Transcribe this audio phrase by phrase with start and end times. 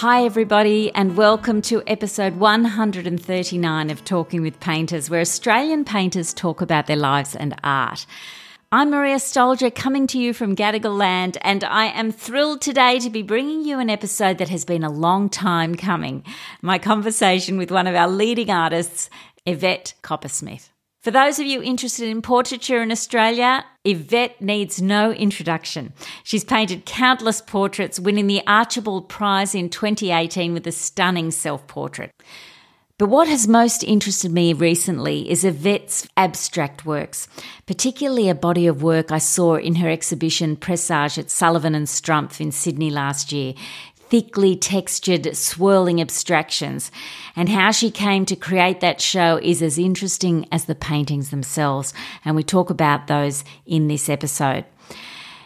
[0.00, 6.62] Hi, everybody, and welcome to episode 139 of Talking with Painters, where Australian painters talk
[6.62, 8.06] about their lives and art.
[8.72, 13.10] I'm Maria Stoljar coming to you from Gadigal land, and I am thrilled today to
[13.10, 16.24] be bringing you an episode that has been a long time coming
[16.62, 19.10] my conversation with one of our leading artists,
[19.44, 20.70] Yvette Coppersmith.
[21.00, 25.94] For those of you interested in portraiture in Australia, Yvette needs no introduction.
[26.24, 32.12] She's painted countless portraits, winning the Archibald Prize in 2018 with a stunning self portrait.
[32.98, 37.28] But what has most interested me recently is Yvette's abstract works,
[37.64, 42.42] particularly a body of work I saw in her exhibition Presage at Sullivan and Strumpf
[42.42, 43.54] in Sydney last year
[44.10, 46.90] thickly textured, swirling abstractions.
[47.36, 51.94] And how she came to create that show is as interesting as the paintings themselves.
[52.24, 54.64] And we talk about those in this episode.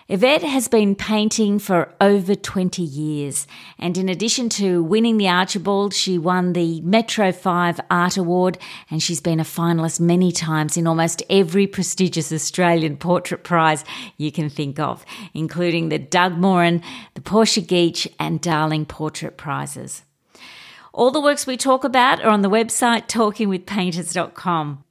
[0.06, 3.46] Yvette has been painting for over 20 years,
[3.78, 8.58] and in addition to winning the Archibald, she won the Metro 5 Art Award,
[8.90, 13.82] and she's been a finalist many times in almost every prestigious Australian portrait prize
[14.18, 16.82] you can think of, including the Doug Moran,
[17.14, 20.02] the Portia Geach, and Darling Portrait Prizes.
[20.92, 24.84] All the works we talk about are on the website talkingwithpainters.com.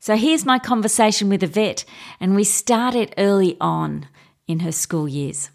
[0.00, 1.84] So here's my conversation with Yvette,
[2.18, 4.08] and we started early on
[4.46, 5.50] in her school years?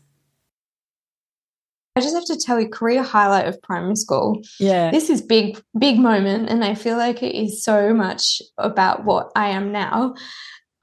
[1.96, 4.42] I just have to tell you, career highlight of primary school.
[4.60, 4.92] Yeah.
[4.92, 6.50] This is big, big moment.
[6.50, 10.16] And I feel like it is so much about what I am now.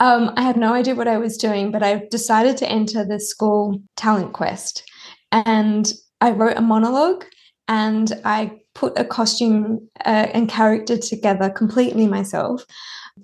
[0.00, 3.18] Um, I had no idea what I was doing, but I decided to enter the
[3.18, 4.88] school talent quest.
[5.32, 7.24] And I wrote a monologue
[7.68, 12.64] and I put a costume uh, and character together completely myself.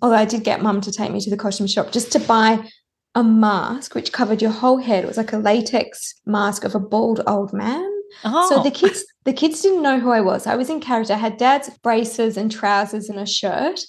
[0.03, 2.67] Although I did get mum to take me to the costume shop just to buy
[3.15, 5.05] a mask which covered your whole head.
[5.05, 7.91] It was like a latex mask of a bald old man.
[8.25, 8.49] Oh.
[8.49, 8.73] So the oh.
[8.73, 10.47] kids, the kids didn't know who I was.
[10.47, 11.15] I was in character.
[11.15, 13.81] I had dad's braces and trousers and a shirt,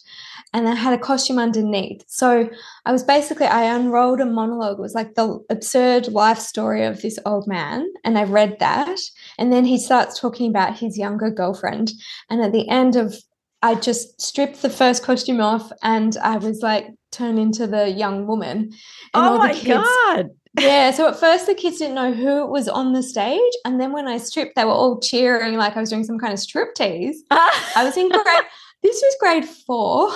[0.54, 2.04] and I had a costume underneath.
[2.08, 2.50] So
[2.86, 4.80] I was basically I unrolled a monologue.
[4.80, 9.00] It was like the absurd life story of this old man, and I read that.
[9.38, 11.92] And then he starts talking about his younger girlfriend,
[12.30, 13.16] and at the end of
[13.62, 18.28] I just stripped the first costume off and I was like turned into the young
[18.28, 18.72] woman.
[19.14, 20.30] And oh my kids, God.
[20.60, 20.92] yeah.
[20.92, 23.54] So at first the kids didn't know who was on the stage.
[23.64, 26.34] And then when I stripped, they were all cheering like I was doing some kind
[26.34, 27.18] of striptease.
[27.32, 28.44] I was in grade,
[28.84, 30.12] this was grade four.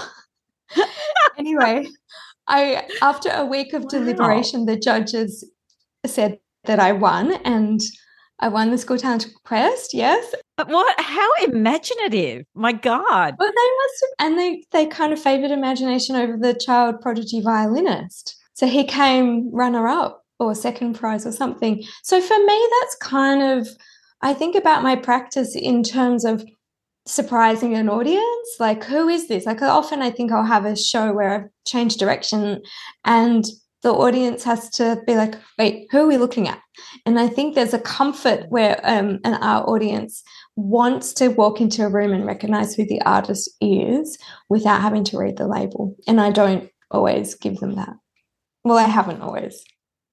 [1.37, 1.87] anyway,
[2.47, 3.89] I after a week of wow.
[3.89, 5.49] deliberation, the judges
[6.05, 7.81] said that I won and
[8.39, 9.93] I won the school talent quest.
[9.93, 10.33] Yes.
[10.57, 10.99] But what?
[10.99, 12.45] How imaginative!
[12.53, 13.35] My God.
[13.37, 17.41] Well, they must have, and they they kind of favoured imagination over the child prodigy
[17.41, 18.35] violinist.
[18.53, 21.83] So he came runner up or second prize or something.
[22.03, 23.67] So for me, that's kind of
[24.21, 26.43] I think about my practice in terms of
[27.05, 28.49] surprising an audience.
[28.59, 29.45] Like, who is this?
[29.45, 32.61] Like, often I think I'll have a show where I've changed direction
[33.05, 33.45] and
[33.81, 36.59] the audience has to be like, wait, who are we looking at?
[37.05, 40.21] And I think there's a comfort where um, an art audience
[40.55, 44.17] wants to walk into a room and recognize who the artist is
[44.49, 45.95] without having to read the label.
[46.07, 47.93] And I don't always give them that.
[48.63, 49.63] Well, I haven't always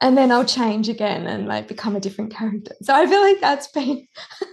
[0.01, 2.75] and then I'll change again and like become a different character.
[2.83, 4.07] So I feel like that's been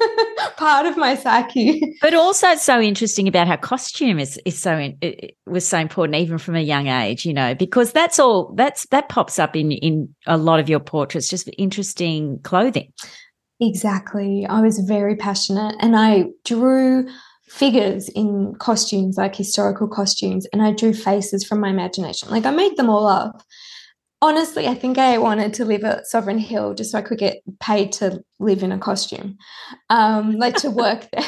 [0.58, 1.98] part of my psyche.
[2.02, 5.80] But also, it's so interesting about how costume is is so in, it was so
[5.80, 9.56] important even from a young age, you know, because that's all that's that pops up
[9.56, 12.94] in in a lot of your portraits, just interesting clothing.
[13.60, 14.46] Exactly.
[14.46, 17.08] I was very passionate, and I drew
[17.50, 22.50] figures in costumes like historical costumes and i drew faces from my imagination like i
[22.50, 23.44] made them all up
[24.24, 27.42] honestly, I think I wanted to live at Sovereign Hill just so I could get
[27.60, 29.38] paid to live in a costume,
[29.90, 31.26] um, like to work there.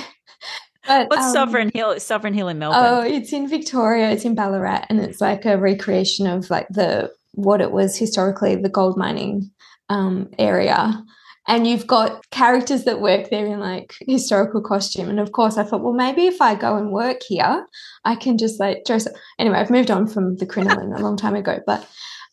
[0.87, 1.99] But, What's um, Sovereign Hill?
[1.99, 2.81] Sovereign Hill in Melbourne.
[2.81, 4.11] Oh, it's in Victoria.
[4.11, 8.55] It's in Ballarat, and it's like a recreation of like the what it was historically
[8.55, 9.51] the gold mining
[9.89, 11.03] um, area.
[11.47, 15.09] And you've got characters that work there in like historical costume.
[15.09, 17.67] And of course, I thought, well, maybe if I go and work here,
[18.03, 19.05] I can just like dress.
[19.05, 19.13] Up.
[19.37, 21.87] Anyway, I've moved on from the crinoline a long time ago, but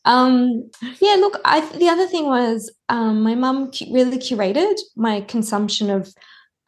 [0.05, 0.71] um,
[1.01, 6.13] yeah, look, I the other thing was um, my mum really curated my consumption of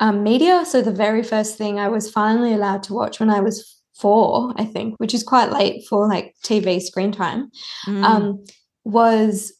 [0.00, 0.64] um, media.
[0.64, 4.52] So the very first thing I was finally allowed to watch when I was four,
[4.56, 7.50] I think, which is quite late for like TV screen time,
[7.86, 8.04] mm.
[8.04, 8.44] um,
[8.84, 9.52] was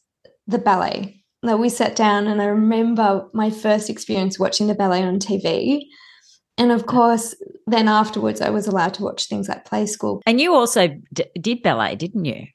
[0.47, 1.23] the ballet.
[1.43, 5.81] Like we sat down, and I remember my first experience watching the ballet on TV.
[6.57, 7.35] And of course,
[7.67, 10.21] then afterwards, I was allowed to watch things like Play School.
[10.25, 12.47] And you also d- did ballet, didn't you?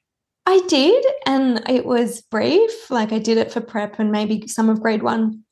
[0.45, 2.89] I did, and it was brief.
[2.89, 5.43] Like I did it for prep and maybe some of grade one.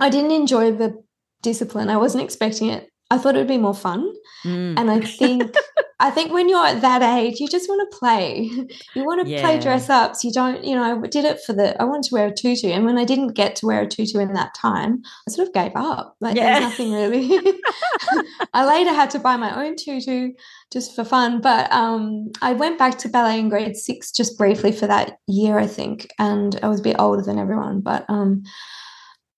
[0.00, 1.02] I didn't enjoy the
[1.42, 1.90] discipline.
[1.90, 2.88] I wasn't expecting it.
[3.10, 4.12] I thought it would be more fun.
[4.44, 4.78] Mm.
[4.78, 5.54] And I think
[6.00, 8.48] I think when you're at that age, you just want to play.
[8.94, 9.40] You want to Yeah.
[9.40, 10.22] play dress ups.
[10.22, 12.68] You don't, you know, I did it for the I wanted to wear a tutu.
[12.68, 15.54] And when I didn't get to wear a tutu in that time, I sort of
[15.54, 16.14] gave up.
[16.20, 16.60] Like Yeah.
[16.60, 17.28] there's nothing really.
[18.54, 20.34] I later had to buy my own tutu
[20.72, 21.40] just for fun.
[21.40, 25.58] But um I went back to ballet in grade six just briefly for that year,
[25.58, 26.08] I think.
[26.18, 27.80] And I was a bit older than everyone.
[27.80, 28.44] But um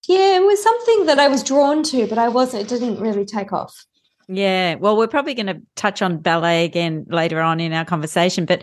[0.08, 3.25] yeah, it was something that I was drawn to, but I wasn't, it didn't really
[3.25, 3.85] take off.
[4.29, 4.76] Yeah.
[4.76, 8.44] Well, we're probably going to touch on ballet again later on in our conversation.
[8.44, 8.62] But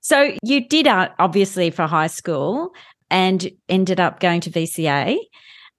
[0.00, 2.72] so you did art obviously for high school
[3.10, 5.18] and ended up going to VCA.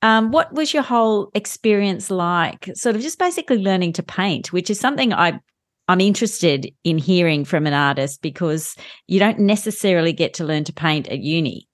[0.01, 2.69] Um, what was your whole experience like?
[2.73, 5.39] Sort of just basically learning to paint, which is something I
[5.87, 8.75] I'm interested in hearing from an artist because
[9.07, 11.67] you don't necessarily get to learn to paint at uni.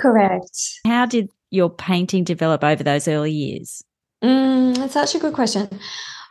[0.00, 0.80] Correct.
[0.84, 3.82] How did your painting develop over those early years?
[4.22, 5.68] Mm, that's such a good question.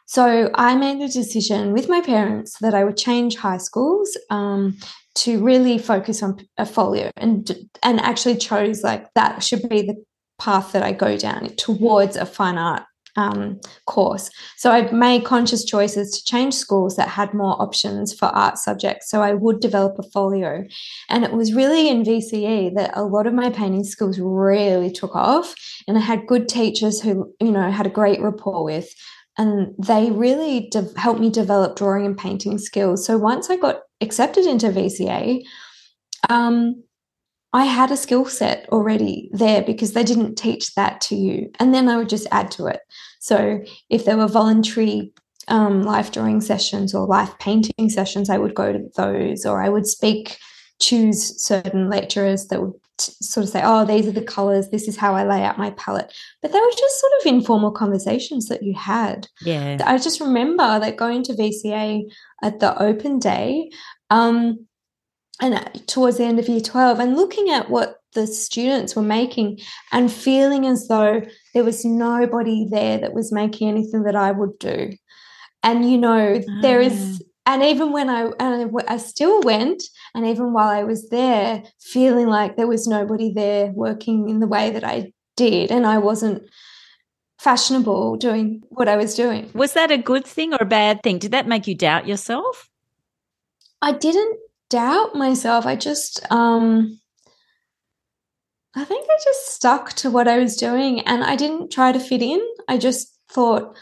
[0.06, 4.78] So I made the decision with my parents that I would change high schools um,
[5.16, 7.52] to really focus on a folio, and
[7.84, 10.02] and actually chose like that should be the
[10.40, 12.84] path that I go down towards a fine art
[13.18, 14.30] um, course.
[14.56, 19.10] So I made conscious choices to change schools that had more options for art subjects.
[19.10, 20.64] So I would develop a folio,
[21.10, 25.16] and it was really in VCE that a lot of my painting skills really took
[25.16, 25.54] off,
[25.88, 28.94] and I had good teachers who you know had a great rapport with
[29.38, 33.06] and they really de- helped me develop drawing and painting skills.
[33.06, 35.44] So once I got accepted into VCA,
[36.30, 36.84] um,
[37.54, 41.74] I had a skill set already there because they didn't teach that to you, and
[41.74, 42.82] then I would just add to it.
[43.28, 45.12] So if there were voluntary
[45.50, 49.68] um, life drawing sessions or life painting sessions, I would go to those, or I
[49.68, 50.38] would speak,
[50.80, 54.70] choose certain lecturers that would t- sort of say, "Oh, these are the colors.
[54.70, 57.72] This is how I lay out my palette." But they were just sort of informal
[57.72, 59.28] conversations that you had.
[59.42, 59.78] Yeah.
[59.86, 62.04] I just remember that going to VCA
[62.44, 63.70] at the open day,
[64.10, 64.67] um,
[65.42, 69.04] and uh, towards the end of year 12, and looking at what the students were
[69.04, 69.60] making
[69.92, 71.22] and feeling as though
[71.54, 74.94] there was nobody there that was making anything that I would do.
[75.64, 77.54] And, you know, there is, ah.
[77.54, 79.84] and even when I, and I still went,
[80.16, 84.48] and even while I was there, feeling like there was nobody there working in the
[84.48, 86.44] way that I did, and I wasn't
[87.40, 89.52] fashionable doing what I was doing.
[89.54, 91.20] Was that a good thing or a bad thing?
[91.20, 92.70] Did that make you doubt yourself?
[93.82, 94.40] I didn't
[94.70, 95.66] doubt myself.
[95.66, 97.00] I just um
[98.76, 102.00] I think I just stuck to what I was doing and I didn't try to
[102.00, 102.42] fit in.
[102.68, 103.76] I just thought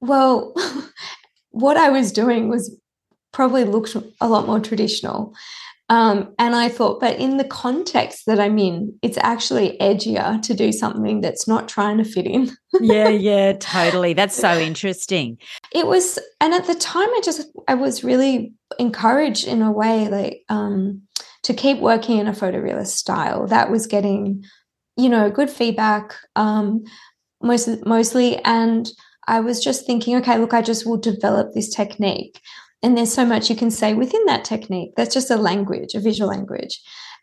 [0.00, 0.54] well,
[1.50, 2.76] what I was doing was
[3.32, 5.34] probably looked a lot more traditional.
[5.92, 10.54] Um, and I thought, but in the context that I'm in, it's actually edgier to
[10.54, 12.50] do something that's not trying to fit in.
[12.80, 14.14] yeah, yeah, totally.
[14.14, 15.36] That's so interesting.
[15.74, 20.08] it was and at the time i just i was really encouraged in a way
[20.08, 21.02] like um
[21.42, 24.42] to keep working in a photorealist style that was getting
[24.96, 26.82] you know good feedback um
[27.42, 28.90] most mostly and
[29.28, 32.40] i was just thinking okay look i just will develop this technique
[32.82, 36.00] and there's so much you can say within that technique that's just a language a
[36.00, 36.80] visual language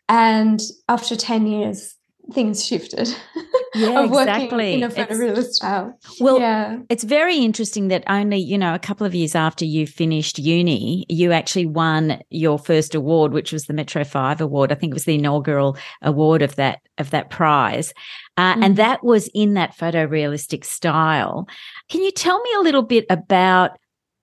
[0.08, 1.94] and after 10 years
[2.32, 3.08] things shifted
[3.74, 4.74] Yeah, exactly.
[4.74, 9.06] in a photorealist style Well, yeah It's very interesting that only, you know, a couple
[9.06, 13.72] of years after you finished uni, you actually won your first award, which was the
[13.72, 14.72] Metro 5 award.
[14.72, 17.92] I think it was the inaugural award of that of that prize.
[18.36, 18.64] Uh, Mm.
[18.64, 21.46] and that was in that photorealistic style.
[21.88, 23.70] Can you tell me a little bit about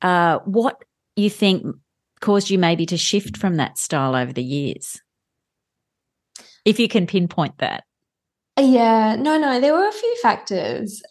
[0.01, 0.75] uh, what
[1.17, 1.65] you think
[2.19, 5.01] caused you maybe to shift from that style over the years?
[6.65, 7.83] If you can pinpoint that.
[8.59, 11.01] Yeah, no, no, there were a few factors.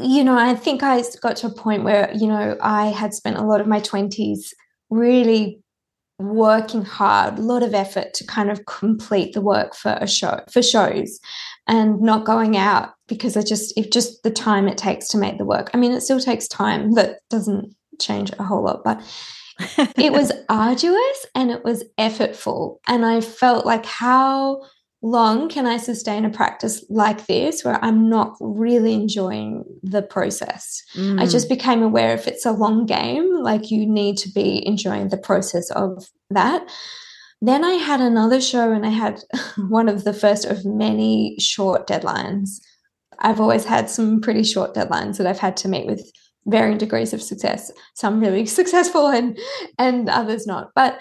[0.00, 3.36] You know, I think I got to a point where, you know, I had spent
[3.36, 4.52] a lot of my 20s
[4.90, 5.60] really
[6.18, 10.40] working hard, a lot of effort to kind of complete the work for a show,
[10.50, 11.20] for shows,
[11.66, 15.38] and not going out because I just, if just the time it takes to make
[15.38, 15.70] the work.
[15.74, 19.00] I mean, it still takes time, that doesn't change a whole lot, but
[19.96, 22.78] it was arduous and it was effortful.
[22.86, 24.62] And I felt like, how
[25.02, 30.82] long can I sustain a practice like this where I'm not really enjoying the process?
[30.94, 31.30] I Mm.
[31.30, 35.18] just became aware if it's a long game, like you need to be enjoying the
[35.18, 36.66] process of that.
[37.42, 39.20] Then I had another show and I had
[39.68, 42.60] one of the first of many short deadlines.
[43.18, 46.10] I've always had some pretty short deadlines that I've had to meet with
[46.46, 47.70] varying degrees of success.
[47.94, 49.38] Some really successful and
[49.78, 50.70] and others not.
[50.74, 50.98] But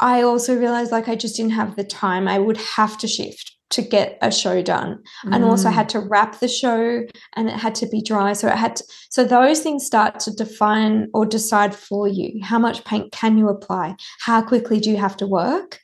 [0.00, 2.28] I also realized like I just didn't have the time.
[2.28, 3.52] I would have to shift.
[3.70, 5.34] to get a show done mm.
[5.34, 8.56] and also had to wrap the show and it had to be dry so it
[8.64, 13.10] had to, so those things start to define or decide for you how much paint
[13.10, 15.80] can you apply how quickly do you have to work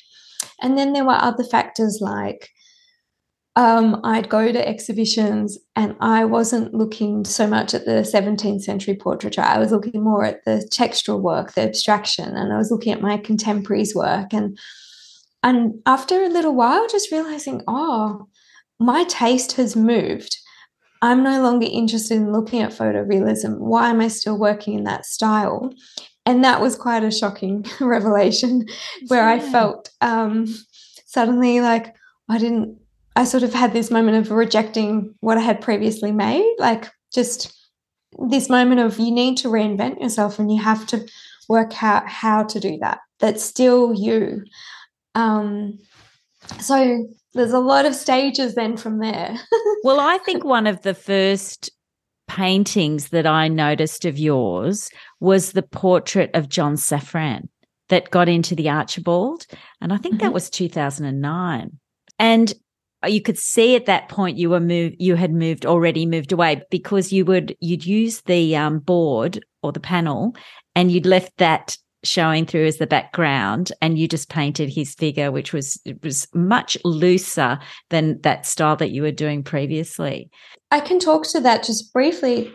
[0.60, 2.50] and then there were other factors like
[3.60, 8.94] um, I'd go to exhibitions and I wasn't looking so much at the 17th century
[8.94, 9.42] portraiture.
[9.42, 13.02] I was looking more at the textural work, the abstraction, and I was looking at
[13.02, 14.32] my contemporaries' work.
[14.32, 14.58] And
[15.42, 18.28] and after a little while, just realizing, oh,
[18.78, 20.38] my taste has moved.
[21.02, 23.58] I'm no longer interested in looking at photorealism.
[23.58, 25.70] Why am I still working in that style?
[26.24, 28.64] And that was quite a shocking revelation
[29.08, 29.34] where yeah.
[29.34, 30.46] I felt um,
[31.04, 31.94] suddenly like
[32.30, 32.78] I didn't,
[33.20, 37.54] I sort of had this moment of rejecting what I had previously made, like just
[38.30, 41.06] this moment of you need to reinvent yourself and you have to
[41.46, 43.00] work out how to do that.
[43.18, 44.44] That's still you.
[45.14, 45.78] Um,
[46.60, 49.36] so there's a lot of stages then from there.
[49.84, 51.70] well, I think one of the first
[52.26, 54.88] paintings that I noticed of yours
[55.20, 57.48] was the portrait of John Safran
[57.90, 59.44] that got into the Archibald.
[59.82, 60.24] And I think mm-hmm.
[60.24, 61.78] that was 2009.
[62.18, 62.54] And
[63.08, 66.62] you could see at that point you were moved you had moved already moved away
[66.70, 70.34] because you would you'd use the um, board or the panel
[70.74, 75.30] and you'd left that showing through as the background and you just painted his figure
[75.30, 77.58] which was was much looser
[77.90, 80.30] than that style that you were doing previously.
[80.70, 82.52] I can talk to that just briefly.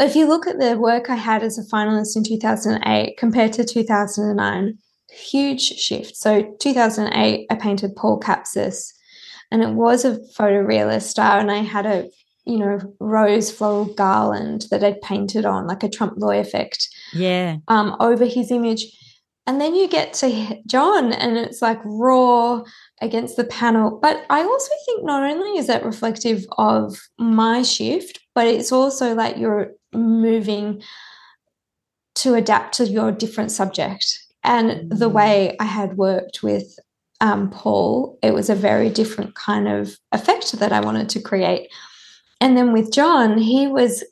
[0.00, 3.64] If you look at the work i had as a finalist in 2008 compared to
[3.64, 4.78] 2009
[5.10, 6.16] huge shift.
[6.16, 8.92] So 2008 i painted paul capsis
[9.52, 12.08] and it was a photorealist style and i had a
[12.44, 17.58] you know rose floral garland that i'd painted on like a trompe l'oeil effect yeah.
[17.68, 18.86] um over his image.
[19.44, 22.62] And then you get to john and it's like raw
[23.00, 23.98] against the panel.
[24.00, 29.14] But i also think not only is that reflective of my shift but it's also
[29.14, 30.82] like you're moving
[32.14, 34.04] to adapt to your different subject
[34.44, 35.12] and the mm.
[35.12, 36.78] way i had worked with
[37.22, 41.68] um, paul it was a very different kind of effect that i wanted to create
[42.40, 44.04] and then with john he was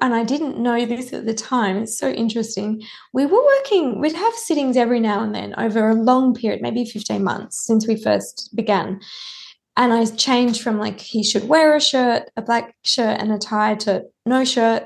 [0.00, 1.78] and I didn't know this at the time.
[1.78, 2.82] It's so interesting.
[3.12, 6.84] We were working, we'd have sittings every now and then over a long period, maybe
[6.84, 9.00] 15 months since we first began.
[9.76, 13.38] And I changed from like he should wear a shirt, a black shirt, and a
[13.38, 14.84] tie to no shirt.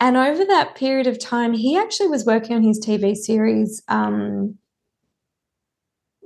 [0.00, 3.82] And over that period of time, he actually was working on his TV series.
[3.88, 4.58] Um,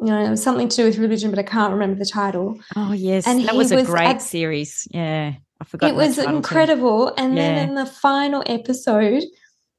[0.00, 2.58] you know, it was something to do with religion, but I can't remember the title.
[2.76, 4.86] Oh yes, and that was a was great at, series.
[4.90, 5.34] Yeah.
[5.60, 5.90] I forgot.
[5.90, 7.12] It was incredible.
[7.16, 7.54] And yeah.
[7.54, 9.24] then in the final episode,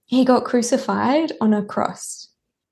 [0.06, 2.28] he got crucified on a cross.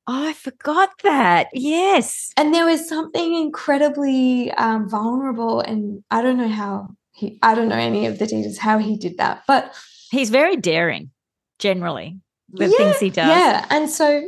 [0.07, 1.47] Oh, I forgot that.
[1.53, 2.31] Yes.
[2.37, 5.61] And there was something incredibly um, vulnerable.
[5.61, 8.97] And I don't know how he, I don't know any of the details how he
[8.97, 9.73] did that, but
[10.11, 11.11] he's very daring
[11.59, 13.27] generally, the yeah, things he does.
[13.27, 13.65] Yeah.
[13.69, 14.23] And so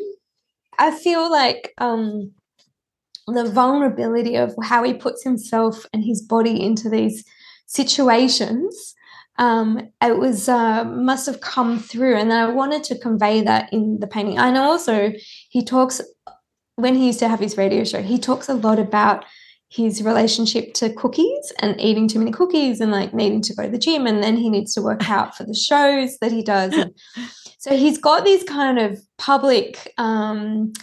[0.78, 2.32] I feel like um,
[3.34, 7.24] the vulnerability of how he puts himself and his body into these
[7.66, 8.96] situations
[9.40, 12.18] um, it was uh, must have come through.
[12.18, 14.38] And i wanted to convey that in the painting.
[14.38, 15.14] And also
[15.50, 16.02] he talks
[16.76, 19.26] when he used to have his radio show he talks a lot about
[19.70, 23.70] his relationship to cookies and eating too many cookies and like needing to go to
[23.70, 26.74] the gym and then he needs to work out for the shows that he does.
[26.74, 26.94] And
[27.60, 30.74] so he's got these kind of public um,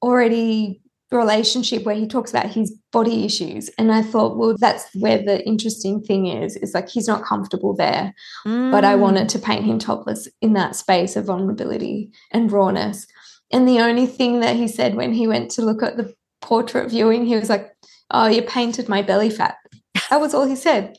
[0.00, 0.81] already
[1.12, 3.68] relationship where he talks about his body issues.
[3.78, 7.74] And i thought well that's where the interesting thing is is like he's not comfortable
[7.74, 8.14] there.
[8.46, 8.70] Mm.
[8.70, 13.06] but i wanted to paint him topless in that space of vulnerability and rawness.
[13.52, 16.90] And the only thing that he said when he went to look at the portrait
[16.90, 17.72] viewing he was like
[18.10, 19.56] oh you painted my belly fat.
[20.10, 20.96] That was all he said.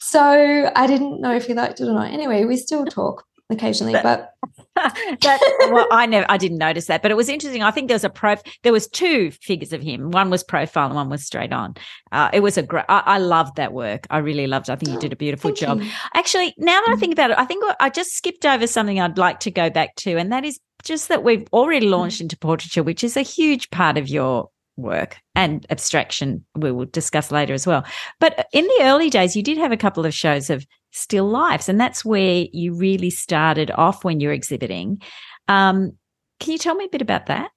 [0.00, 2.12] So i didn't know if he liked it or not.
[2.12, 4.34] Anyway we still talk occasionally but
[5.20, 7.62] that, well, I never, I didn't notice that, but it was interesting.
[7.62, 10.10] I think there was a pro, there was two figures of him.
[10.10, 11.74] One was profile and one was straight on.
[12.10, 14.06] Uh, it was a great, I, I, loved that work.
[14.10, 14.72] I really loved it.
[14.72, 15.80] I think you oh, did a beautiful Thank job.
[15.80, 15.90] You.
[16.14, 17.00] Actually, now that I mm-hmm.
[17.00, 19.94] think about it, I think I just skipped over something I'd like to go back
[19.96, 21.94] to, and that is just that we've already mm-hmm.
[21.94, 26.86] launched into portraiture, which is a huge part of your work and abstraction we will
[26.86, 27.84] discuss later as well.
[28.20, 31.28] But uh, in the early days, you did have a couple of shows of still
[31.28, 31.68] lives.
[31.68, 35.02] And that's where you really started off when you're exhibiting.
[35.48, 35.92] Um,
[36.40, 37.50] can you tell me a bit about that?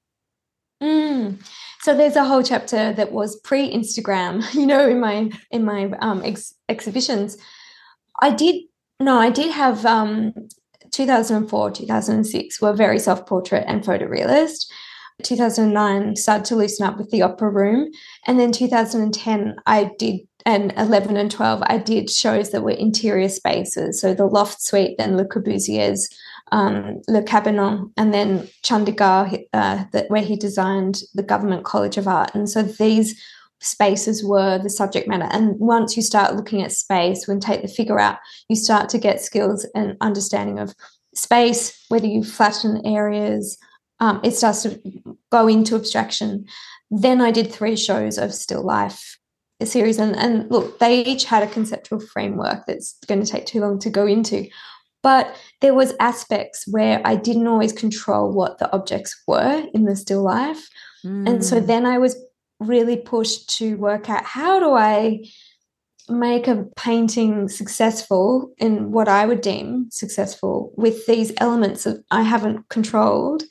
[0.82, 1.41] Mm.
[1.82, 6.22] So there's a whole chapter that was pre-Instagram, you know, in my in my um,
[6.24, 7.38] ex- exhibitions.
[8.22, 8.56] I did
[9.00, 10.34] no, I did have um,
[10.91, 14.65] 2004, 2006 were very self-portrait and photorealist.
[15.24, 17.89] 2009 started to loosen up with the opera room,
[18.27, 23.27] and then 2010 I did and 11 and 12, I did shows that were interior
[23.27, 23.99] spaces.
[23.99, 26.09] So the Loft Suite, then Le Corbusier's
[26.53, 32.07] um, Le Cabanon, and then Chandigarh, uh, that, where he designed the Government College of
[32.07, 32.33] Art.
[32.33, 33.21] And so these
[33.59, 35.27] spaces were the subject matter.
[35.31, 38.97] And once you start looking at space, when take the figure out, you start to
[38.97, 40.73] get skills and understanding of
[41.13, 43.57] space, whether you flatten areas,
[43.99, 44.79] um, it starts to
[45.29, 46.45] go into abstraction.
[46.89, 49.16] Then I did three shows of still life
[49.65, 53.59] series and, and look they each had a conceptual framework that's going to take too
[53.59, 54.47] long to go into
[55.03, 59.95] but there was aspects where i didn't always control what the objects were in the
[59.95, 60.69] still life
[61.03, 61.27] mm.
[61.27, 61.65] and so hmm.
[61.65, 62.15] then i was
[62.59, 65.19] really pushed to work out how do i
[66.09, 72.21] make a painting successful in what i would deem successful with these elements that i
[72.21, 73.43] haven't controlled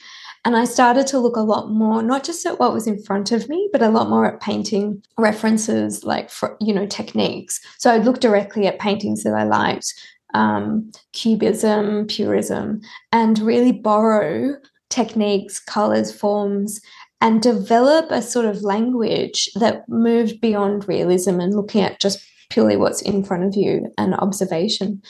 [0.47, 3.33] and I started to look a lot more, not just at what was in front
[3.33, 7.61] of me, but a lot more at painting references, like, for, you know, techniques.
[7.79, 9.93] So I'd look directly at paintings that I liked,
[10.35, 14.55] um, cubism, purism, and really borrow
[14.89, 16.81] techniques, colors, forms,
[17.21, 22.77] and develop a sort of language that moved beyond realism and looking at just purely
[22.77, 25.03] what's in front of you and observation.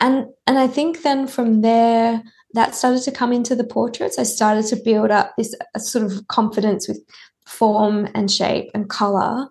[0.00, 4.18] And and I think then from there, that started to come into the portraits.
[4.18, 7.00] I started to build up this sort of confidence with
[7.46, 9.48] form and shape and color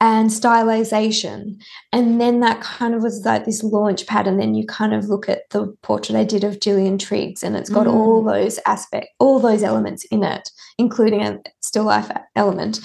[0.00, 1.60] and stylization.
[1.92, 4.26] And then that kind of was like this launch pad.
[4.26, 7.56] And then you kind of look at the portrait I did of Gillian Triggs, and
[7.56, 7.92] it's got mm.
[7.92, 12.80] all those aspects, all those elements in it, including a still life element.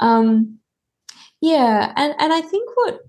[0.00, 0.58] Um,
[1.40, 3.00] yeah, and and I think what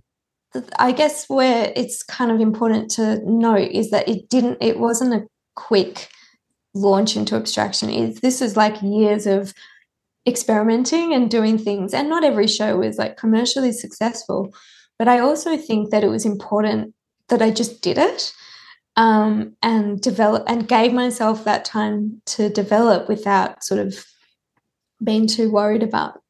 [0.77, 5.13] I guess where it's kind of important to note is that it didn't, it wasn't
[5.13, 5.27] a
[5.57, 6.07] quick
[6.75, 9.53] launch into abstraction is this is like years of
[10.27, 14.53] experimenting and doing things and not every show was like commercially successful
[14.99, 16.93] but i also think that it was important
[17.29, 18.33] that i just did it
[18.97, 24.05] um, and develop and gave myself that time to develop without sort of
[25.03, 26.21] being too worried about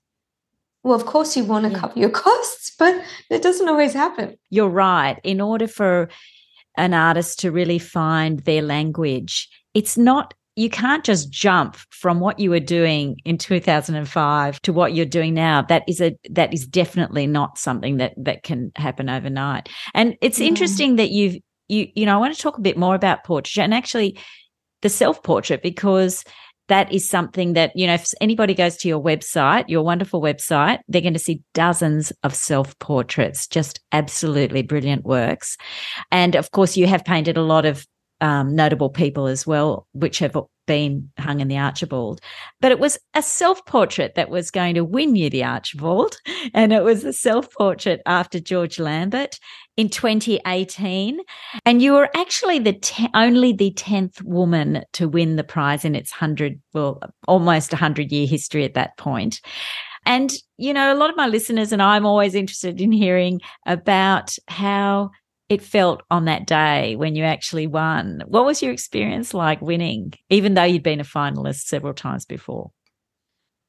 [0.84, 1.80] well of course you want to yeah.
[1.80, 2.96] cover your costs but
[3.30, 6.08] it doesn't always happen you're right in order for
[6.78, 9.50] an artist to really find their language.
[9.74, 14.96] It's not you can't just jump from what you were doing in 2005 to what
[14.96, 19.08] you're doing now that is a that is definitely not something that that can happen
[19.08, 20.48] overnight and it's yeah.
[20.48, 21.36] interesting that you've
[21.68, 24.18] you you know i want to talk a bit more about portraiture and actually
[24.82, 26.24] the self portrait because
[26.68, 30.80] that is something that, you know, if anybody goes to your website, your wonderful website,
[30.88, 35.58] they're going to see dozens of self portraits, just absolutely brilliant works.
[36.12, 37.86] And of course, you have painted a lot of
[38.22, 40.36] um, notable people as well, which have
[40.68, 42.22] been hung in the Archibald.
[42.62, 46.18] But it was a self portrait that was going to win you the Archibald.
[46.54, 49.38] And it was a self portrait after George Lambert
[49.76, 51.20] in 2018.
[51.66, 55.94] And you were actually the te- only the 10th woman to win the prize in
[55.94, 59.42] its 100, well, almost 100 year history at that point.
[60.06, 64.38] And, you know, a lot of my listeners and I'm always interested in hearing about
[64.48, 65.12] how
[65.50, 68.24] it felt on that day when you actually won.
[68.28, 72.72] What was your experience like winning, even though you'd been a finalist several times before?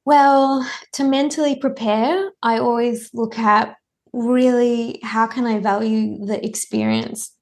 [0.05, 3.77] Well, to mentally prepare, I always look at
[4.13, 7.33] really how can I value the experience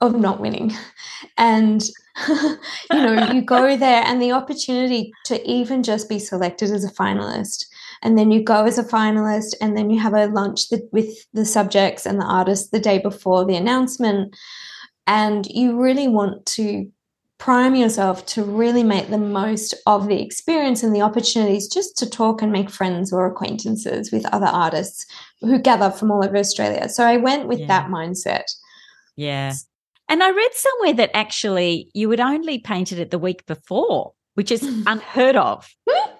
[0.00, 0.72] of not winning?
[1.38, 1.82] And,
[2.28, 2.58] you
[2.90, 7.64] know, you go there and the opportunity to even just be selected as a finalist
[8.02, 11.44] and then you go as a finalist and then you have a lunch with the
[11.44, 14.34] subjects and the artists the day before the announcement
[15.06, 16.90] and you really want to
[17.38, 22.08] prime yourself to really make the most of the experience and the opportunities just to
[22.08, 25.04] talk and make friends or acquaintances with other artists
[25.40, 26.88] who gather from all over Australia.
[26.88, 27.66] So I went with yeah.
[27.66, 28.44] that mindset.
[29.16, 29.52] Yeah.
[30.08, 34.50] And I read somewhere that actually you would only painted it the week before, which
[34.50, 35.68] is unheard of.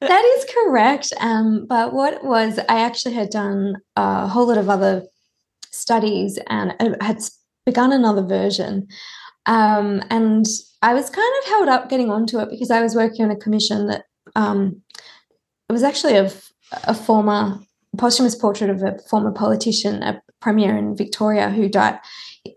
[0.00, 1.12] that is correct.
[1.20, 5.04] Um, but what was, I actually had done a whole lot of other
[5.70, 7.18] studies and had
[7.66, 8.86] begun another version.
[9.46, 10.46] Um, and
[10.82, 13.36] I was kind of held up getting onto it because I was working on a
[13.36, 14.04] commission that
[14.36, 14.82] um,
[15.68, 16.50] it was actually of
[16.84, 17.58] a former
[17.96, 21.98] posthumous portrait of a former politician, a premier in Victoria who died.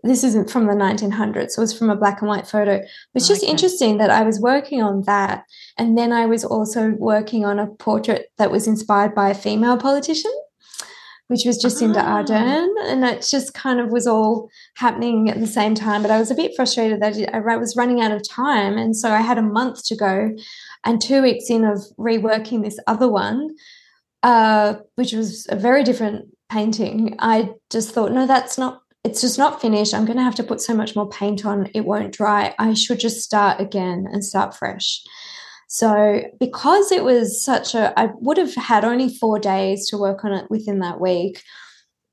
[0.04, 2.80] This isn't from the 1900s, so it was from a black and white photo.
[3.14, 3.50] It's just okay.
[3.50, 5.44] interesting that I was working on that.
[5.78, 9.76] And then I was also working on a portrait that was inspired by a female
[9.76, 10.32] politician,
[11.28, 12.22] which was Jacinda ah.
[12.22, 12.68] Ardern.
[12.84, 16.02] And it just kind of was all happening at the same time.
[16.02, 18.76] But I was a bit frustrated that I was running out of time.
[18.76, 20.34] And so I had a month to go.
[20.84, 23.56] And two weeks in of reworking this other one,
[24.22, 29.38] uh, which was a very different painting, I just thought, no, that's not it's just
[29.38, 29.94] not finished.
[29.94, 31.68] I'm going to have to put so much more paint on.
[31.74, 32.54] It won't dry.
[32.58, 35.02] I should just start again and start fresh.
[35.72, 40.22] So, because it was such a, I would have had only four days to work
[40.22, 41.42] on it within that week.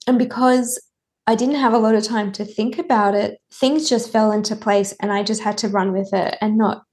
[0.07, 0.81] And because
[1.27, 4.55] I didn't have a lot of time to think about it, things just fell into
[4.55, 6.83] place and I just had to run with it and not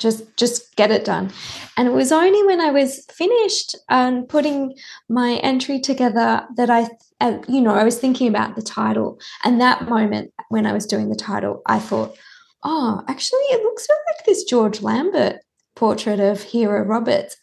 [0.00, 1.30] just just get it done
[1.76, 4.74] and it was only when i was finished and putting
[5.10, 6.88] my entry together that i
[7.20, 10.86] uh, you know i was thinking about the title and that moment when i was
[10.86, 12.16] doing the title i thought
[12.64, 15.36] oh actually it looks like this george lambert
[15.76, 17.36] portrait of hero roberts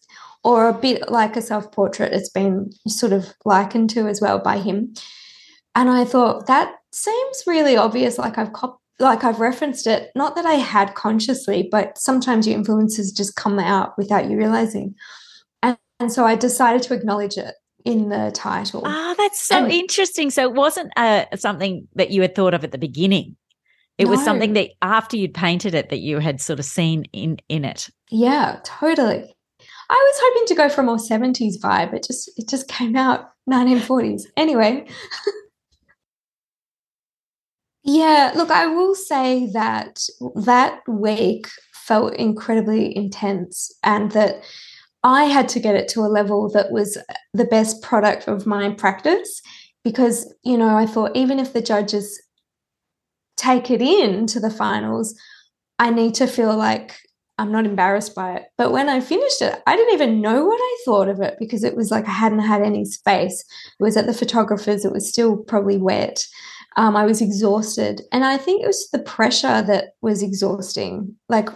[0.44, 4.58] or a bit like a self-portrait it's been sort of likened to as well by
[4.58, 4.94] him
[5.76, 8.52] and i thought that seems really obvious like i've
[9.00, 13.60] like I've referenced it, not that I had consciously, but sometimes your influences just come
[13.60, 14.96] out without you realizing.
[15.62, 17.54] And, and so I decided to acknowledge it
[17.86, 18.84] in the title.
[18.86, 20.32] Ah, that's so and, interesting.
[20.32, 23.36] So it wasn't uh, something that you had thought of at the beginning.
[23.98, 24.12] It no.
[24.12, 27.66] was something that after you'd painted it that you had sort of seen in in
[27.66, 27.90] it.
[28.10, 29.36] Yeah, totally.
[29.90, 31.94] I was hoping to go for a more 70s vibe.
[31.94, 34.24] It just it just came out 1940s.
[34.38, 34.88] Anyway.
[37.84, 40.00] Yeah, look, I will say that
[40.36, 44.44] that week felt incredibly intense and that
[45.04, 46.98] I had to get it to a level that was
[47.34, 49.42] the best product of my practice
[49.84, 52.20] because, you know, I thought even if the judges
[53.38, 55.16] take it in to the finals,
[55.80, 56.98] I need to feel like
[57.38, 58.44] I'm not embarrassed by it.
[58.58, 61.64] But when I finished it, I didn't even know what I thought of it because
[61.64, 63.46] it was like I hadn't had any space.
[63.80, 66.26] It was at the photographer's, it was still probably wet.
[66.78, 71.16] Um, I was exhausted, and I think it was the pressure that was exhausting.
[71.28, 71.50] Like,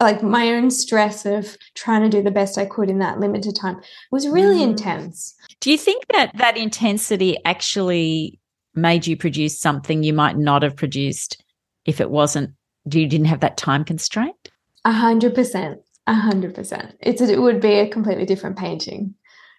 [0.00, 3.56] like my own stress of trying to do the best I could in that limited
[3.56, 3.80] time
[4.12, 4.68] was really mm.
[4.68, 5.34] intense.
[5.60, 8.38] Do you think that that intensity actually
[8.74, 11.42] made you produce something you might not have produced
[11.84, 12.50] if it wasn't?
[12.84, 14.50] You didn't have that time constraint.
[14.84, 15.80] A hundred percent.
[16.06, 16.96] A hundred percent.
[17.00, 19.14] It's it would be a completely different painting.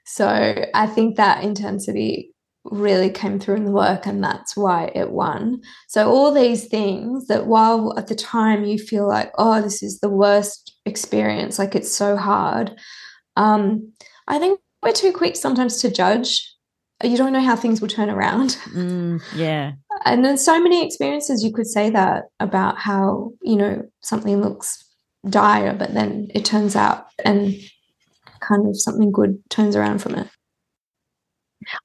[0.05, 2.31] So I think that intensity
[2.65, 5.61] really came through in the work and that's why it won.
[5.87, 9.99] So all these things that while at the time you feel like, oh, this is
[9.99, 12.75] the worst experience, like it's so hard.
[13.35, 13.93] Um,
[14.27, 16.51] I think we're too quick sometimes to judge.
[17.03, 18.57] You don't know how things will turn around.
[18.73, 19.73] Mm, yeah.
[20.05, 24.84] And there's so many experiences you could say that about how, you know, something looks
[25.29, 27.55] dire, but then it turns out and
[28.39, 30.27] kind of something good turns around from it.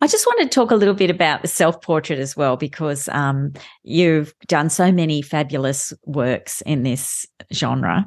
[0.00, 3.08] I just want to talk a little bit about the self portrait as well, because
[3.08, 8.06] um, you've done so many fabulous works in this genre.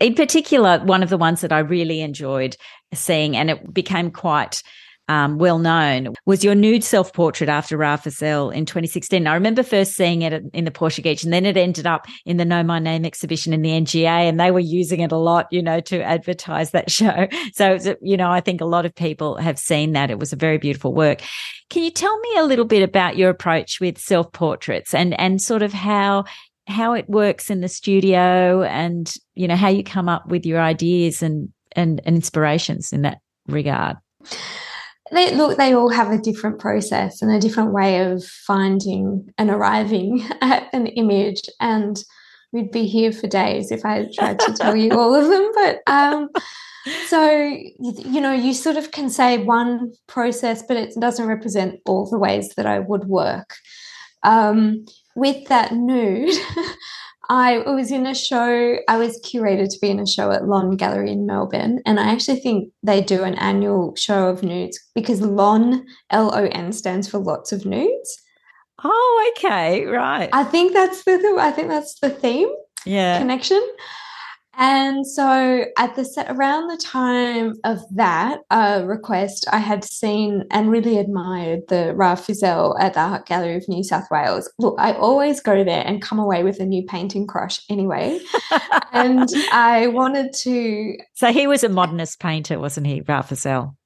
[0.00, 2.56] In particular, one of the ones that I really enjoyed
[2.94, 4.62] seeing, and it became quite
[5.10, 9.26] um, well known was your nude self portrait after Rah Fizelle in 2016.
[9.26, 12.36] I remember first seeing it in the Portia Geach, and then it ended up in
[12.36, 15.48] the Know My Name exhibition in the NGA, and they were using it a lot,
[15.50, 17.26] you know, to advertise that show.
[17.54, 20.12] So, you know, I think a lot of people have seen that.
[20.12, 21.22] It was a very beautiful work.
[21.70, 25.42] Can you tell me a little bit about your approach with self portraits and and
[25.42, 26.24] sort of how
[26.68, 30.60] how it works in the studio and you know how you come up with your
[30.60, 33.18] ideas and and, and inspirations in that
[33.48, 33.96] regard
[35.12, 39.50] they look they all have a different process and a different way of finding and
[39.50, 41.42] arriving at an image.
[41.60, 42.02] And
[42.52, 45.50] we'd be here for days if i tried to tell you all of them.
[45.54, 46.28] But um,
[47.06, 47.30] so
[47.78, 52.18] you know you sort of can say one process but it doesn't represent all the
[52.18, 53.56] ways that i would work.
[54.22, 54.84] Um,
[55.16, 56.34] with that nude
[57.30, 60.76] I was in a show, I was curated to be in a show at Lon
[60.76, 61.80] Gallery in Melbourne.
[61.86, 66.46] And I actually think they do an annual show of nudes because Lon, L O
[66.46, 68.20] N, stands for lots of nudes.
[68.82, 70.28] Oh, okay, right.
[70.32, 72.48] I think that's the I think that's the theme.
[72.84, 73.18] Yeah.
[73.18, 73.62] Connection.
[74.54, 80.44] And so at the set around the time of that uh, request, I had seen
[80.50, 84.50] and really admired the Rah Fizelle at the Art Gallery of New South Wales.
[84.58, 88.20] Look, I always go there and come away with a new painting crush anyway.
[88.92, 90.96] and I wanted to.
[91.14, 93.76] So he was a modernist painter, wasn't he, Rah Fizelle?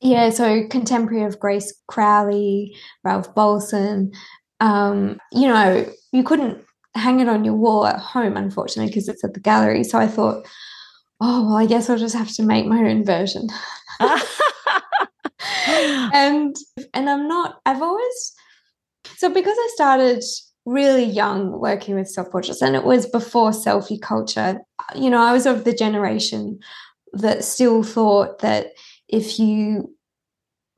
[0.00, 4.12] Yeah, so contemporary of Grace Crowley, Ralph Balson.
[4.60, 6.63] Um, you know, you couldn't
[6.94, 9.84] hang it on your wall at home, unfortunately, because it's at the gallery.
[9.84, 10.46] So I thought,
[11.20, 13.48] oh, well, I guess I'll just have to make my own version.
[16.12, 16.56] and
[16.92, 18.32] and I'm not, I've always
[19.16, 20.22] so because I started
[20.66, 24.60] really young working with self portraits and it was before selfie culture,
[24.94, 26.58] you know, I was of the generation
[27.12, 28.68] that still thought that
[29.08, 29.93] if you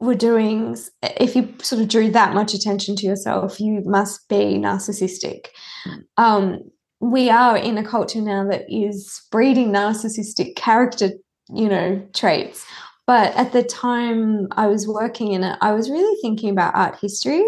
[0.00, 4.58] were doing, if you sort of drew that much attention to yourself, you must be
[4.58, 5.48] narcissistic.
[5.86, 6.02] Mm.
[6.16, 6.58] Um,
[7.00, 11.10] we are in a culture now that is breeding narcissistic character,
[11.52, 12.66] you know, traits.
[13.06, 16.98] But at the time I was working in it, I was really thinking about art
[17.00, 17.44] history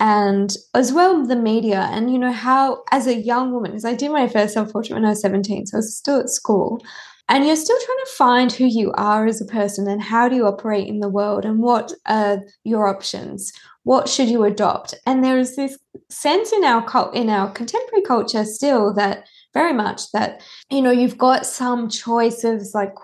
[0.00, 3.94] and as well the media and you know how as a young woman because i
[3.94, 6.80] did my first self-portrait when i was 17 so i was still at school
[7.28, 10.36] and you're still trying to find who you are as a person and how do
[10.36, 13.52] you operate in the world and what are your options?
[13.82, 14.94] What should you adopt?
[15.06, 15.78] And there is this
[16.10, 20.90] sense in our cult in our contemporary culture still that very much that you know
[20.90, 22.94] you've got some choices like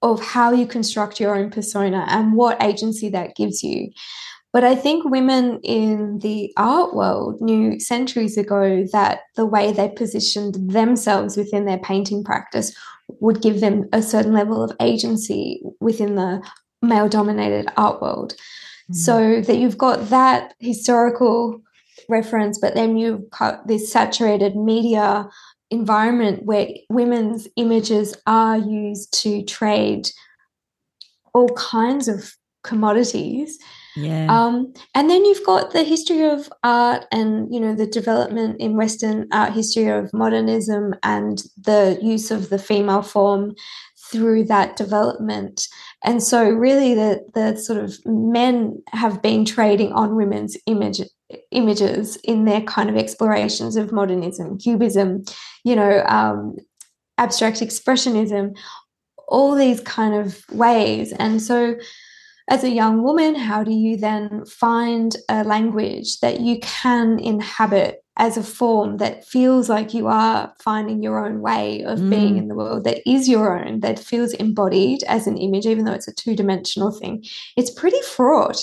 [0.00, 3.88] of how you construct your own persona and what agency that gives you
[4.52, 9.88] but I think women in the art world knew centuries ago that the way they
[9.88, 12.74] positioned themselves within their painting practice
[13.20, 16.46] would give them a certain level of agency within the
[16.82, 18.32] male dominated art world.
[18.32, 18.94] Mm-hmm.
[18.94, 21.62] So that you've got that historical
[22.08, 25.28] reference, but then you've got this saturated media
[25.70, 30.10] environment where women's images are used to trade
[31.32, 33.58] all kinds of commodities
[33.96, 34.26] yeah.
[34.28, 38.76] Um, and then you've got the history of art and, you know, the development in
[38.76, 43.54] Western art history of modernism and the use of the female form
[44.10, 45.66] through that development.
[46.04, 51.00] And so really the the sort of men have been trading on women's image
[51.50, 55.24] images in their kind of explorations of modernism, cubism,
[55.64, 56.56] you know, um,
[57.16, 58.54] abstract expressionism,
[59.28, 61.12] all these kind of ways.
[61.14, 61.76] And so
[62.50, 68.02] as a young woman, how do you then find a language that you can inhabit
[68.18, 72.10] as a form that feels like you are finding your own way of mm.
[72.10, 75.86] being in the world, that is your own, that feels embodied as an image, even
[75.86, 77.24] though it's a two dimensional thing?
[77.56, 78.58] It's pretty fraught.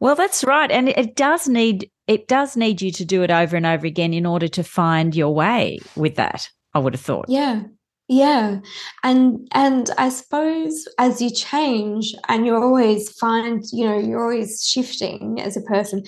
[0.00, 0.70] Well, that's right.
[0.70, 4.12] And it does need it does need you to do it over and over again
[4.12, 7.26] in order to find your way with that, I would have thought.
[7.28, 7.62] Yeah.
[8.10, 8.58] Yeah.
[9.04, 14.66] And and I suppose as you change and you always find, you know, you're always
[14.66, 16.02] shifting as a person,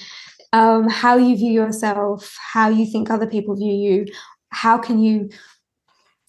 [0.52, 4.06] um, how you view yourself, how you think other people view you,
[4.48, 5.30] how can you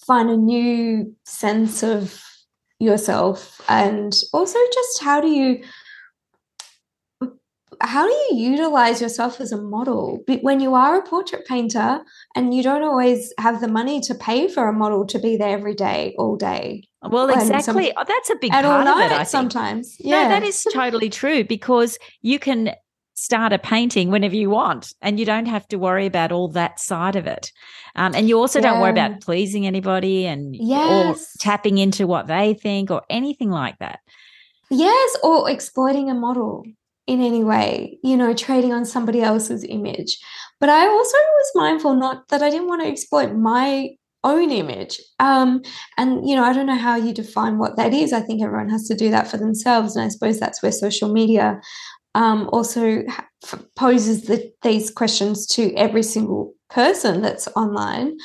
[0.05, 2.23] find a new sense of
[2.79, 5.63] yourself and also just how do you
[7.83, 10.23] how do you utilize yourself as a model?
[10.41, 11.99] When you are a portrait painter
[12.35, 15.49] and you don't always have the money to pay for a model to be there
[15.49, 16.83] every day all day.
[17.01, 19.97] Well exactly some, oh, that's a big part of it I sometimes.
[19.99, 22.73] Yeah no, that is totally true because you can
[23.15, 26.79] start a painting whenever you want and you don't have to worry about all that
[26.79, 27.51] side of it.
[27.95, 28.71] Um, and you also yeah.
[28.71, 31.35] don't worry about pleasing anybody and yes.
[31.35, 33.99] or tapping into what they think or anything like that.
[34.69, 36.63] Yes or exploiting a model
[37.07, 40.17] in any way, you know, trading on somebody else's image.
[40.59, 43.89] But I also was mindful not that I didn't want to exploit my
[44.23, 44.99] own image.
[45.19, 45.61] Um,
[45.97, 48.13] and, you know, I don't know how you define what that is.
[48.13, 49.95] I think everyone has to do that for themselves.
[49.95, 51.59] And I suppose that's where social media
[52.15, 53.03] um, also
[53.75, 58.15] poses the, these questions to every single person that's online.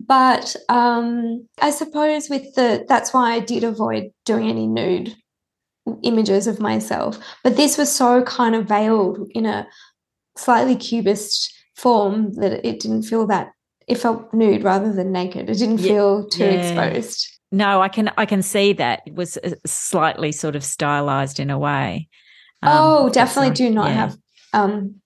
[0.00, 5.16] But um, I suppose with the, that's why I did avoid doing any nude
[6.02, 7.18] images of myself.
[7.42, 9.66] But this was so kind of veiled in a
[10.36, 13.52] slightly cubist form that it didn't feel that
[13.86, 15.48] it felt nude rather than naked.
[15.48, 16.50] It didn't yeah, feel too yeah.
[16.50, 17.38] exposed.
[17.50, 21.50] No, I can I can see that it was uh, slightly sort of stylized in
[21.50, 22.08] a way.
[22.62, 23.94] Um, oh, definitely do not yeah.
[23.94, 24.16] have
[24.52, 24.96] um,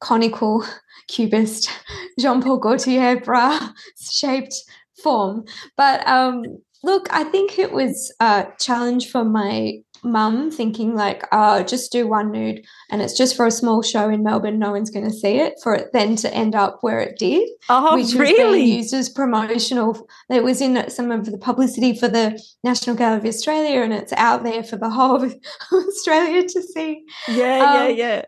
[0.00, 0.64] conical
[1.08, 1.70] cubist
[2.18, 3.72] Jean Paul Gaultier bra
[4.10, 4.54] shaped
[5.02, 5.44] form,
[5.76, 6.42] but um,
[6.82, 12.06] look, I think it was a challenge for my mum thinking like oh just do
[12.06, 15.14] one nude and it's just for a small show in melbourne no one's going to
[15.14, 18.60] see it for it then to end up where it did oh which really?
[18.60, 20.08] was used as promotional.
[20.30, 24.12] It was in some of the publicity for the national gallery of australia and it's
[24.14, 25.34] out there for the whole of
[25.72, 27.04] australia to see.
[27.28, 27.88] Yeah um, yeah.
[27.88, 28.22] yeah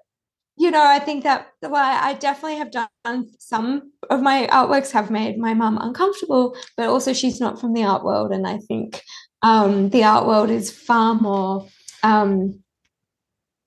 [0.61, 5.11] you know i think that well i definitely have done some of my artworks have
[5.11, 9.03] made my mum uncomfortable but also she's not from the art world and i think
[9.42, 11.66] um, the art world is far more
[12.03, 12.62] um,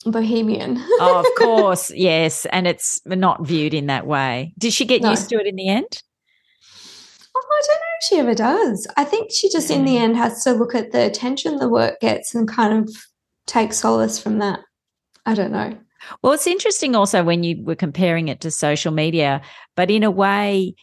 [0.06, 0.78] bohemian.
[1.00, 4.54] oh, of course, yes, and it's not viewed in that way.
[4.58, 5.12] Did she get no.
[5.12, 6.02] used to it in the end?
[7.36, 8.88] Oh, I don't know if she ever does.
[8.98, 12.00] I think she just, in the end, has to look at the attention the work
[12.00, 12.96] gets and kind of
[13.48, 14.60] take solace from that.
[15.26, 15.78] I don't know.
[16.22, 19.42] Well, it's interesting also when you were comparing it to social media,
[19.76, 20.76] but in a way,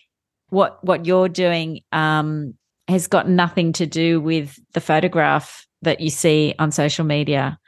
[0.48, 2.54] what what you're doing um,
[2.90, 7.58] has got nothing to do with the photograph that you see on social media.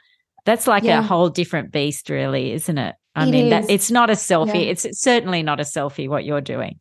[0.45, 0.99] That's like yeah.
[0.99, 2.95] a whole different beast, really, isn't it?
[3.15, 4.65] I it mean, that, it's not a selfie.
[4.65, 4.71] Yeah.
[4.71, 6.79] It's certainly not a selfie what you're doing.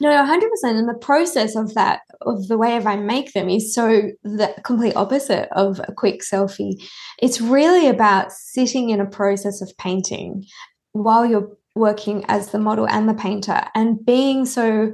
[0.00, 0.48] No, 100%.
[0.64, 4.54] And the process of that, of the way of I make them, is so the
[4.64, 6.82] complete opposite of a quick selfie.
[7.20, 10.44] It's really about sitting in a process of painting
[10.92, 14.92] while you're working as the model and the painter and being so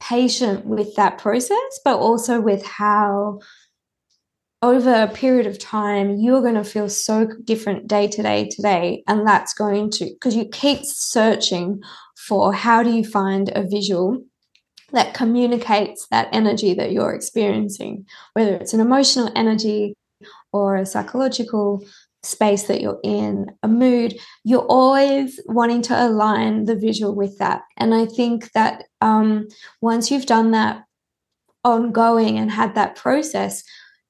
[0.00, 3.40] patient with that process, but also with how
[4.62, 9.02] over a period of time, you're going to feel so different day to day today.
[9.06, 11.82] And that's going to, because you keep searching
[12.16, 14.22] for how do you find a visual
[14.92, 19.94] that communicates that energy that you're experiencing, whether it's an emotional energy
[20.52, 21.84] or a psychological
[22.26, 27.62] space that you're in, a mood, you're always wanting to align the visual with that.
[27.76, 29.48] And I think that um,
[29.80, 30.84] once you've done that
[31.64, 33.62] ongoing and had that process,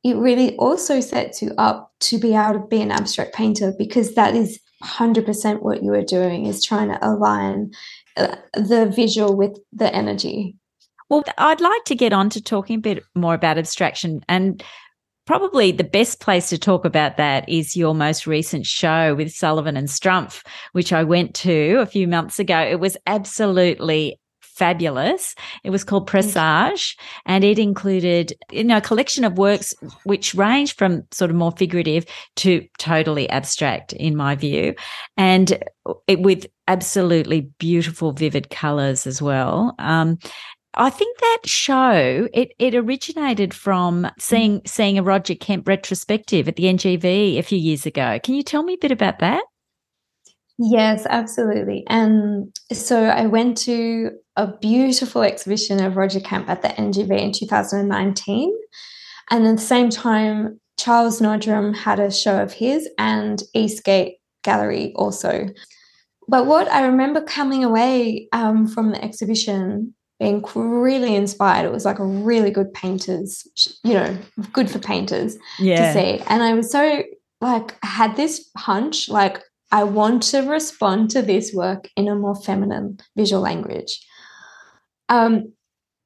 [0.04, 4.14] it really also sets you up to be able to be an abstract painter because
[4.14, 7.72] that is 100% what you are doing is trying to align
[8.16, 10.56] uh, the visual with the energy.
[11.08, 14.62] Well, I'd like to get on to talking a bit more about abstraction and
[15.26, 19.76] probably the best place to talk about that is your most recent show with Sullivan
[19.76, 22.58] and Strumpf, which I went to a few months ago.
[22.58, 25.34] It was absolutely fabulous.
[25.64, 30.74] It was called Presage and it included, you know, a collection of works which range
[30.76, 34.74] from sort of more figurative to totally abstract in my view.
[35.18, 35.62] And
[36.06, 39.74] it, with absolutely beautiful, vivid colors as well.
[39.78, 40.18] Um,
[40.76, 46.56] I think that show it it originated from seeing seeing a Roger Kemp retrospective at
[46.56, 48.18] the NGV a few years ago.
[48.22, 49.42] Can you tell me a bit about that?
[50.58, 51.84] Yes, absolutely.
[51.88, 57.32] And so I went to a beautiful exhibition of Roger Kemp at the NGV in
[57.32, 58.52] 2019.
[59.30, 64.92] And at the same time, Charles Nodrum had a show of his and Eastgate Gallery
[64.94, 65.48] also.
[66.28, 71.66] But what I remember coming away um, from the exhibition being really inspired.
[71.66, 73.46] It was like a really good painters,
[73.84, 74.16] you know,
[74.52, 75.92] good for painters yeah.
[75.92, 76.24] to see.
[76.28, 77.02] And I was so
[77.40, 82.14] like, I had this hunch, like, I want to respond to this work in a
[82.14, 84.00] more feminine visual language.
[85.08, 85.52] Um,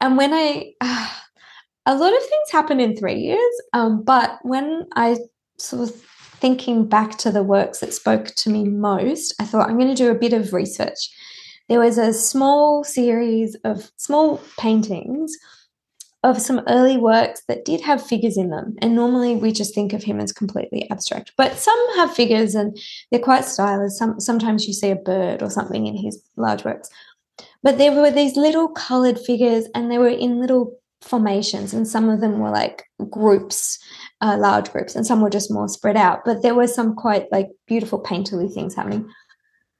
[0.00, 1.08] and when I, uh,
[1.86, 5.18] a lot of things happened in three years, um, but when I
[5.58, 9.78] sort of thinking back to the works that spoke to me most, I thought I'm
[9.78, 11.10] going to do a bit of research
[11.70, 15.32] there was a small series of small paintings
[16.24, 18.74] of some early works that did have figures in them.
[18.82, 21.32] And normally we just think of him as completely abstract.
[21.36, 22.76] But some have figures and
[23.10, 23.92] they're quite stylish.
[23.92, 26.90] Some, sometimes you see a bird or something in his large works.
[27.62, 31.72] But there were these little colored figures and they were in little formations.
[31.72, 33.78] And some of them were like groups,
[34.20, 36.22] uh, large groups, and some were just more spread out.
[36.24, 39.08] But there were some quite like beautiful painterly things happening.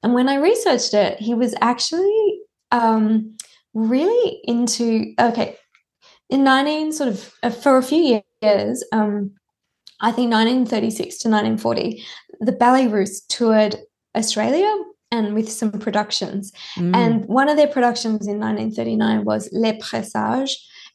[0.03, 3.37] And when I researched it, he was actually um,
[3.75, 5.57] really into, okay,
[6.29, 9.33] in 19 sort of, uh, for a few years, um,
[10.01, 12.03] I think 1936 to 1940,
[12.41, 13.77] the Ballet Russe toured
[14.17, 14.75] Australia
[15.11, 16.53] and with some productions.
[16.77, 16.97] Mm.
[16.97, 20.53] And one of their productions in 1939 was Les Présages.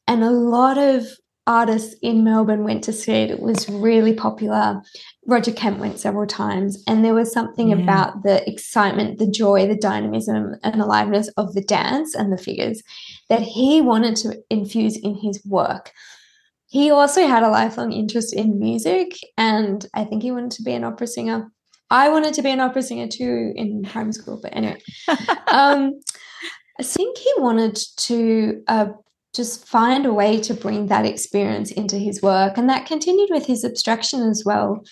[0.07, 1.07] And a lot of
[1.47, 3.31] artists in Melbourne went to see it.
[3.31, 4.81] It was really popular.
[5.27, 7.77] Roger Kemp went several times, and there was something yeah.
[7.77, 12.81] about the excitement, the joy, the dynamism, and aliveness of the dance and the figures
[13.29, 15.91] that he wanted to infuse in his work.
[16.67, 20.73] He also had a lifelong interest in music, and I think he wanted to be
[20.73, 21.51] an opera singer.
[21.89, 24.81] I wanted to be an opera singer too in primary school, but anyway.
[25.47, 25.91] um,
[26.79, 28.87] I think he wanted to uh,
[29.35, 32.57] just find a way to bring that experience into his work.
[32.57, 34.83] And that continued with his abstraction as well.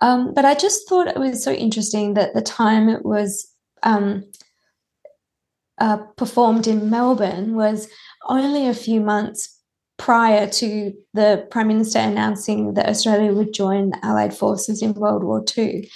[0.00, 4.24] Um, but I just thought it was so interesting that the time it was um,
[5.78, 7.88] uh, performed in Melbourne was
[8.26, 9.58] only a few months
[9.98, 15.22] prior to the Prime Minister announcing that Australia would join the Allied forces in World
[15.22, 15.90] War II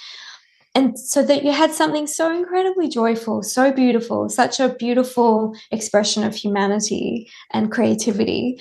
[0.74, 6.24] and so that you had something so incredibly joyful, so beautiful, such a beautiful expression
[6.24, 8.60] of humanity and creativity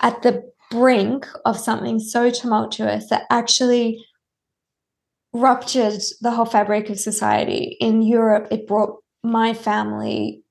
[0.00, 4.04] at the brink of something so tumultuous that actually
[5.32, 7.76] ruptured the whole fabric of society.
[7.80, 10.42] In Europe, it brought my family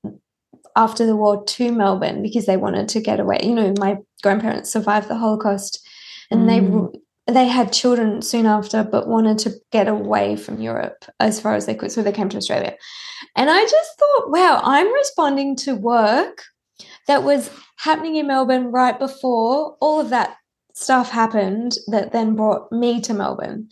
[0.76, 3.39] after the war to Melbourne because they wanted to get away.
[3.43, 5.88] You know, my grandparents survived the Holocaust
[6.32, 6.48] and mm.
[6.48, 11.55] they they had children soon after, but wanted to get away from Europe as far
[11.55, 11.91] as they could.
[11.91, 12.75] So they came to Australia.
[13.36, 16.43] And I just thought, wow, I'm responding to work
[17.07, 20.38] that was happening in Melbourne right before all of that
[20.73, 23.69] stuff happened that then brought me to Melbourne.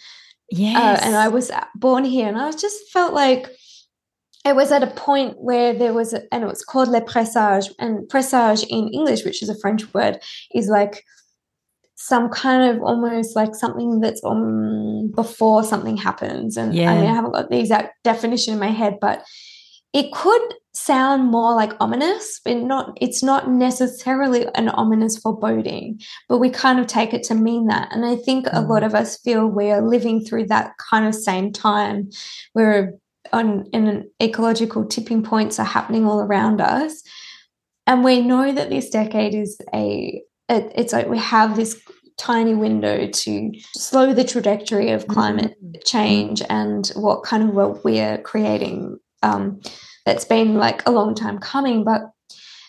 [0.52, 1.02] Yes.
[1.02, 3.50] Uh, and I was born here, and I just felt like
[4.46, 7.72] it was at a point where there was, a, and it was called le présage,
[7.80, 10.20] and présage in English, which is a French word,
[10.54, 11.04] is like
[11.96, 16.58] some kind of almost like something that's um before something happens.
[16.58, 16.92] And yeah.
[16.92, 19.24] I mean, I haven't got the exact definition in my head, but
[19.94, 20.42] it could
[20.74, 26.80] sound more like ominous, but not it's not necessarily an ominous foreboding, but we kind
[26.80, 27.88] of take it to mean that.
[27.92, 28.88] And I think a lot mm.
[28.88, 32.10] of us feel we're living through that kind of same time
[32.52, 32.94] where
[33.32, 37.02] on in an ecological tipping points are happening all around us.
[37.88, 41.80] And we know that this decade is a it, it's like we have this
[42.18, 45.74] tiny window to slow the trajectory of climate mm-hmm.
[45.86, 48.98] change and what kind of world we're creating.
[49.24, 49.60] Um,
[50.06, 51.84] that's been like a long time coming.
[51.84, 52.04] But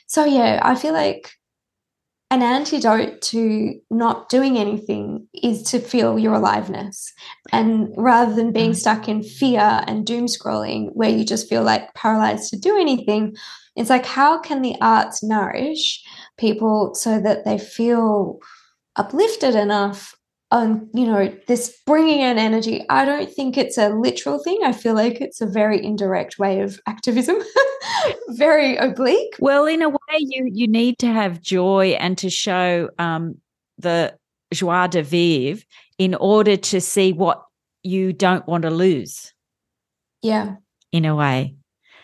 [0.06, 1.32] so, yeah, I feel like
[2.30, 7.12] an antidote to not doing anything is to feel your aliveness.
[7.52, 8.76] And rather than being mm.
[8.76, 13.36] stuck in fear and doom scrolling, where you just feel like paralyzed to do anything,
[13.76, 16.02] it's like, how can the arts nourish
[16.38, 18.38] people so that they feel
[18.96, 20.16] uplifted enough
[20.52, 24.60] um, you know, this bringing in energy, I don't think it's a literal thing.
[24.64, 27.36] I feel like it's a very indirect way of activism,
[28.28, 29.34] very oblique.
[29.40, 33.40] Well, in a way, you you need to have joy and to show um,
[33.78, 34.16] the
[34.54, 35.64] joie de vivre
[35.98, 37.42] in order to see what
[37.82, 39.32] you don't want to lose.
[40.22, 40.56] Yeah,
[40.92, 41.56] in a way,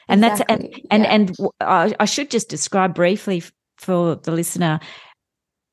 [0.09, 0.57] and exactly.
[0.57, 1.85] that's and and yeah.
[1.85, 3.45] and I should just describe briefly
[3.83, 4.81] for the listener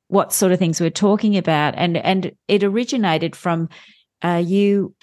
[0.10, 1.76] what sort of things we're talking about.
[1.78, 3.70] And and it originated from
[4.22, 4.94] uh, you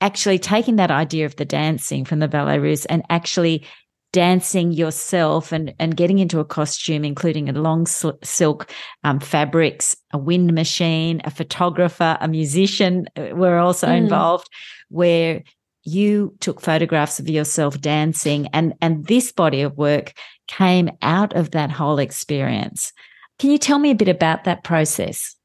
[0.00, 3.64] actually taking that idea of the dancing from the ballet russe and actually
[4.12, 8.70] dancing yourself and and getting into a costume including a long silk
[9.04, 13.96] um, fabrics a wind machine a photographer a musician uh, were also mm.
[13.96, 14.48] involved
[14.88, 15.42] where
[15.82, 20.12] you took photographs of yourself dancing and and this body of work
[20.48, 22.92] came out of that whole experience
[23.38, 25.36] can you tell me a bit about that process?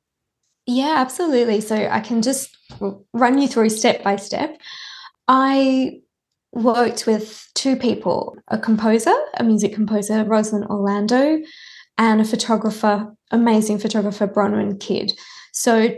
[0.65, 1.59] Yeah, absolutely.
[1.61, 2.55] So I can just
[3.13, 4.57] run you through step by step.
[5.27, 5.99] I
[6.53, 11.41] worked with two people a composer, a music composer, Rosalind Orlando,
[11.97, 15.13] and a photographer, amazing photographer, Bronwyn Kidd.
[15.53, 15.95] So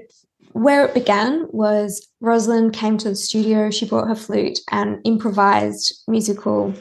[0.54, 6.04] where it began was Rosalind came to the studio, she brought her flute and improvised
[6.08, 6.74] musical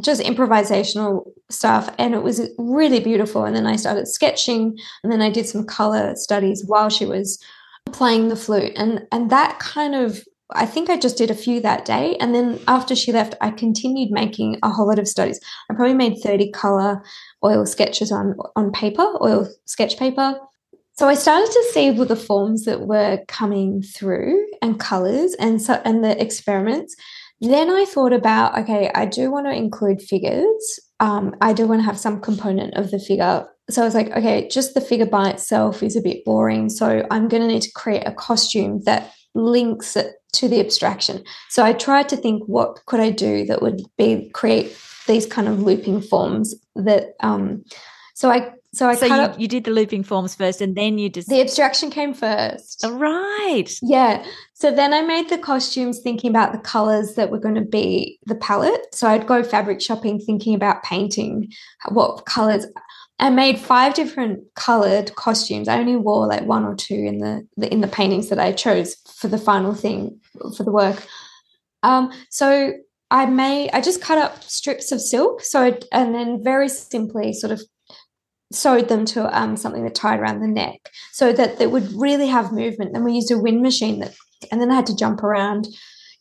[0.00, 3.44] just improvisational stuff and it was really beautiful.
[3.44, 7.42] And then i started sketching and then i did some color studies while she was
[7.92, 8.72] playing the flute.
[8.76, 12.16] And and that kind of i think i just did a few that day.
[12.20, 15.40] And then after she left i continued making a whole lot of studies.
[15.70, 17.02] I probably made 30 color
[17.44, 20.38] oil sketches on on paper oil sketch paper.
[20.96, 25.60] So I started to see with the forms that were coming through and colors and
[25.60, 26.94] so and the experiments
[27.44, 30.80] then I thought about okay, I do want to include figures.
[31.00, 33.46] Um, I do want to have some component of the figure.
[33.70, 36.68] So I was like, okay, just the figure by itself is a bit boring.
[36.68, 41.24] So I'm going to need to create a costume that links it to the abstraction.
[41.48, 44.76] So I tried to think what could I do that would be create
[45.06, 47.62] these kind of looping forms that um
[48.14, 50.98] so I so I so you, up, you did the looping forms first, and then
[50.98, 52.84] you just the abstraction came first.
[52.84, 53.66] All right.
[53.82, 54.24] Yeah.
[54.54, 58.18] So then I made the costumes thinking about the colors that were going to be
[58.26, 58.94] the palette.
[58.94, 61.52] So I'd go fabric shopping thinking about painting
[61.90, 62.66] what colors.
[63.20, 65.68] I made five different colored costumes.
[65.68, 68.52] I only wore like one or two in the, the in the paintings that I
[68.52, 70.20] chose for the final thing
[70.56, 71.06] for the work.
[71.84, 72.72] Um, so
[73.10, 75.42] I made I just cut up strips of silk.
[75.42, 77.62] So and then very simply sort of
[78.54, 82.26] sewed them to um, something that tied around the neck so that they would really
[82.28, 82.92] have movement.
[82.92, 84.14] Then we used a wind machine that,
[84.50, 85.68] and then I had to jump around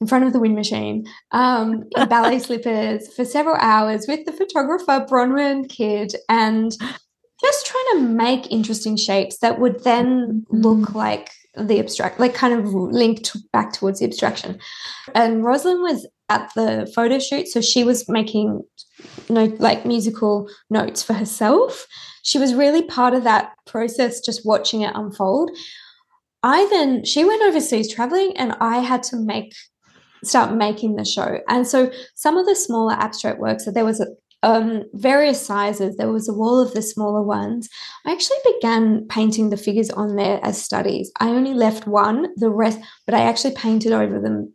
[0.01, 4.31] in front of the wind machine um, in ballet slippers for several hours with the
[4.31, 6.71] photographer Bronwyn Kidd and
[7.41, 10.95] just trying to make interesting shapes that would then look mm.
[10.95, 14.59] like the abstract, like kind of linked back towards the abstraction.
[15.13, 18.63] And Rosalind was at the photo shoot, so she was making
[19.29, 21.85] you know, like musical notes for herself
[22.23, 25.51] she was really part of that process, just watching it unfold.
[26.41, 29.53] I then, she went overseas traveling and I had to make,
[30.23, 31.39] start making the show.
[31.47, 34.07] And so some of the smaller abstract works, so there was a,
[34.41, 35.95] um, various sizes.
[35.95, 37.69] There was a wall of the smaller ones.
[38.05, 41.11] I actually began painting the figures on there as studies.
[41.21, 44.53] I only left one, the rest, but I actually painted over them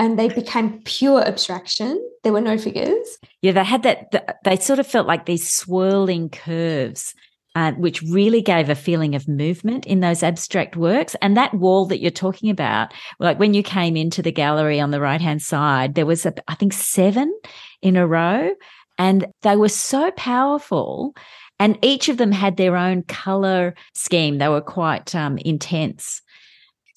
[0.00, 2.02] and they became pure abstraction.
[2.24, 3.18] There were no figures.
[3.42, 7.14] Yeah, they had that, they sort of felt like these swirling curves
[7.54, 11.16] uh, which really gave a feeling of movement in those abstract works.
[11.20, 14.90] And that wall that you're talking about, like when you came into the gallery on
[14.90, 17.36] the right hand side, there was, a, I think, seven
[17.82, 18.50] in a row,
[18.98, 21.14] and they were so powerful.
[21.58, 24.38] And each of them had their own color scheme.
[24.38, 26.22] They were quite um, intense.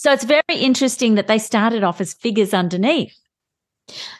[0.03, 3.17] So it's very interesting that they started off as figures underneath.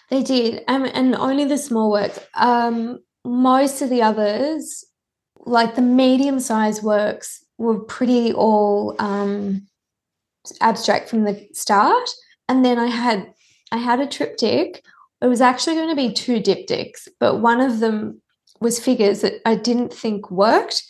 [0.09, 2.19] They did, um, and only the small works.
[2.35, 4.85] Um, most of the others,
[5.39, 9.67] like the medium sized works, were pretty all um,
[10.61, 12.09] abstract from the start.
[12.47, 13.33] And then I had
[13.73, 14.81] I had a triptych.
[15.21, 18.21] It was actually going to be two diptychs, but one of them
[18.61, 20.81] was figures that I didn't think worked.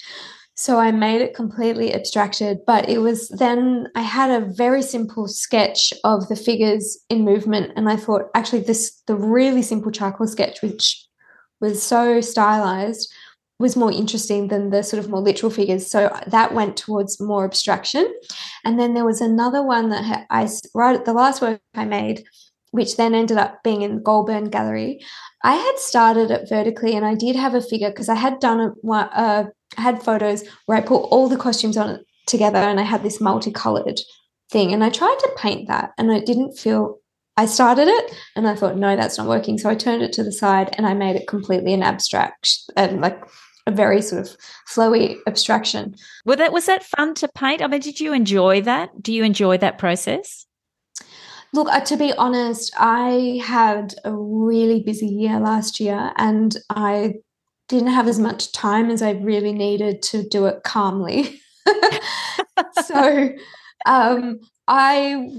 [0.56, 5.28] So I made it completely abstracted, but it was then I had a very simple
[5.28, 7.74] sketch of the figures in movement.
[7.76, 11.04] And I thought actually this the really simple charcoal sketch, which
[11.60, 13.12] was so stylized,
[13.58, 15.90] was more interesting than the sort of more literal figures.
[15.90, 18.14] So that went towards more abstraction.
[18.64, 22.26] And then there was another one that I right at the last work I made,
[22.74, 25.00] which then ended up being in the Goulburn Gallery.
[25.44, 28.60] I had started it vertically, and I did have a figure because I had done
[28.60, 29.46] a, I
[29.78, 34.00] had photos where I put all the costumes on together and I had this multicolored
[34.50, 34.74] thing.
[34.74, 36.98] And I tried to paint that and I didn't feel
[37.38, 39.60] I started it and I thought, no, that's not working.
[39.60, 43.02] So I turned it to the side and I made it completely an abstract and
[43.02, 43.24] like
[43.68, 44.36] a very sort of
[44.68, 45.96] flowy abstraction.
[46.26, 47.62] Well, that was that fun to paint?
[47.62, 49.04] I mean, did you enjoy that?
[49.04, 50.48] Do you enjoy that process?
[51.54, 57.16] Look, uh, to be honest, I had a really busy year last year and I
[57.70, 61.40] didn't have as much time as I really needed to do it calmly.
[62.86, 63.30] so
[63.86, 65.30] um, I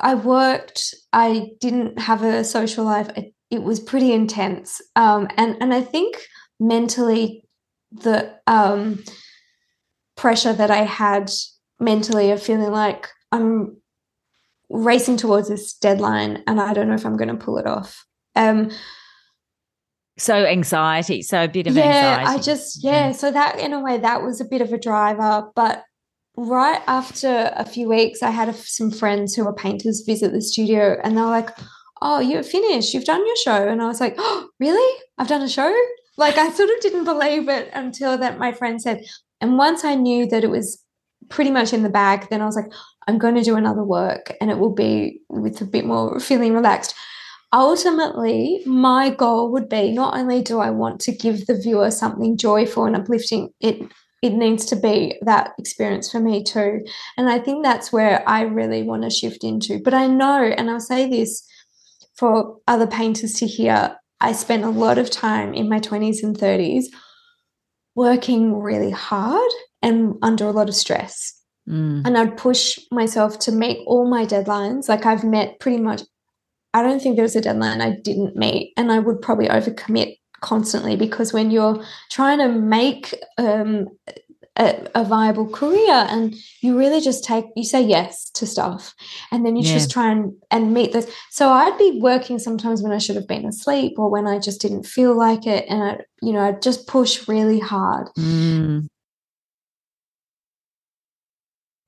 [0.00, 0.94] I worked.
[1.12, 3.10] I didn't have a social life.
[3.16, 6.20] It, it was pretty intense, um, and and I think
[6.60, 7.44] mentally
[7.90, 9.02] the um,
[10.16, 11.30] pressure that I had
[11.80, 13.76] mentally of feeling like I'm
[14.70, 18.04] racing towards this deadline and I don't know if I'm going to pull it off.
[18.36, 18.70] Um,
[20.16, 22.40] so anxiety so a bit of yeah anxiety.
[22.40, 23.12] i just yeah.
[23.12, 25.84] so that in a way that was a bit of a driver but
[26.36, 30.42] right after a few weeks i had a, some friends who were painters visit the
[30.42, 31.50] studio and they were like
[32.00, 32.94] oh you're finished.
[32.94, 33.68] You've done your show.
[33.68, 35.02] And i was like oh really?
[35.18, 35.74] I've done a show?
[36.16, 39.04] Like i sort of didn't believe it until that my friend said
[39.40, 40.82] and once i knew that it was
[41.28, 42.72] pretty much in the bag then i was like
[43.08, 46.54] i'm going to do another work and it will be with a bit more feeling
[46.54, 46.94] relaxed
[47.52, 52.36] ultimately, my goal would be not only do I want to give the viewer something
[52.36, 53.80] joyful and uplifting, it
[54.20, 56.84] it needs to be that experience for me too.
[57.16, 59.78] And I think that's where I really want to shift into.
[59.78, 61.46] But I know, and I'll say this
[62.16, 66.36] for other painters to hear, I spent a lot of time in my 20s and
[66.36, 66.86] 30s
[67.94, 69.50] working really hard
[69.82, 71.37] and under a lot of stress.
[71.68, 72.06] Mm.
[72.06, 74.88] And I'd push myself to meet all my deadlines.
[74.88, 76.02] Like I've met pretty much
[76.74, 80.18] I don't think there was a deadline I didn't meet, and I would probably overcommit
[80.40, 83.88] constantly because when you're trying to make um,
[84.56, 88.94] a, a, viable career and you really just take you say yes to stuff
[89.32, 89.74] and then you yeah.
[89.74, 93.26] just try and and meet those so i'd be working sometimes when i should have
[93.26, 96.62] been asleep or when i just didn't feel like it and i you know i'd
[96.62, 98.86] just push really hard mm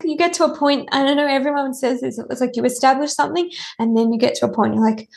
[0.04, 3.12] you get to a point, I don't know, everyone says this, it's like you establish
[3.12, 5.08] something and then you get to a point, you're like,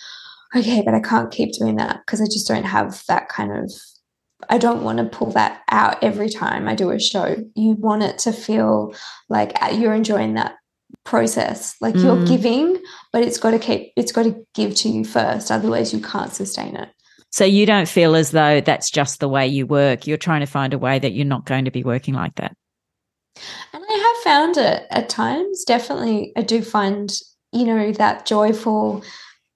[0.56, 3.72] okay, but I can't keep doing that because I just don't have that kind of,
[4.50, 7.36] I don't want to pull that out every time I do a show.
[7.56, 8.94] You want it to feel
[9.30, 10.56] like uh, you're enjoying that
[11.04, 12.04] process like mm.
[12.04, 12.82] you're giving
[13.12, 16.34] but it's got to keep it's got to give to you first otherwise you can't
[16.34, 16.90] sustain it
[17.30, 20.46] so you don't feel as though that's just the way you work you're trying to
[20.46, 22.56] find a way that you're not going to be working like that
[23.74, 25.64] and I have found it at times.
[25.64, 27.12] Definitely, I do find,
[27.52, 29.04] you know, that joyful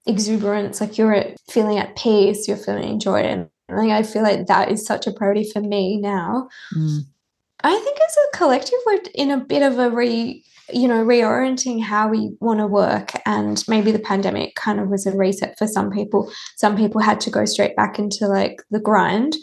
[0.06, 3.20] exuberance, like you're feeling at peace, you're feeling joy.
[3.20, 6.48] And like, I feel like that is such a priority for me now.
[6.74, 7.00] Mm.
[7.62, 11.82] I think as a collective, we're in a bit of a re, you know, reorienting
[11.82, 13.12] how we want to work.
[13.26, 16.32] And maybe the pandemic kind of was a reset for some people.
[16.56, 19.36] Some people had to go straight back into like the grind.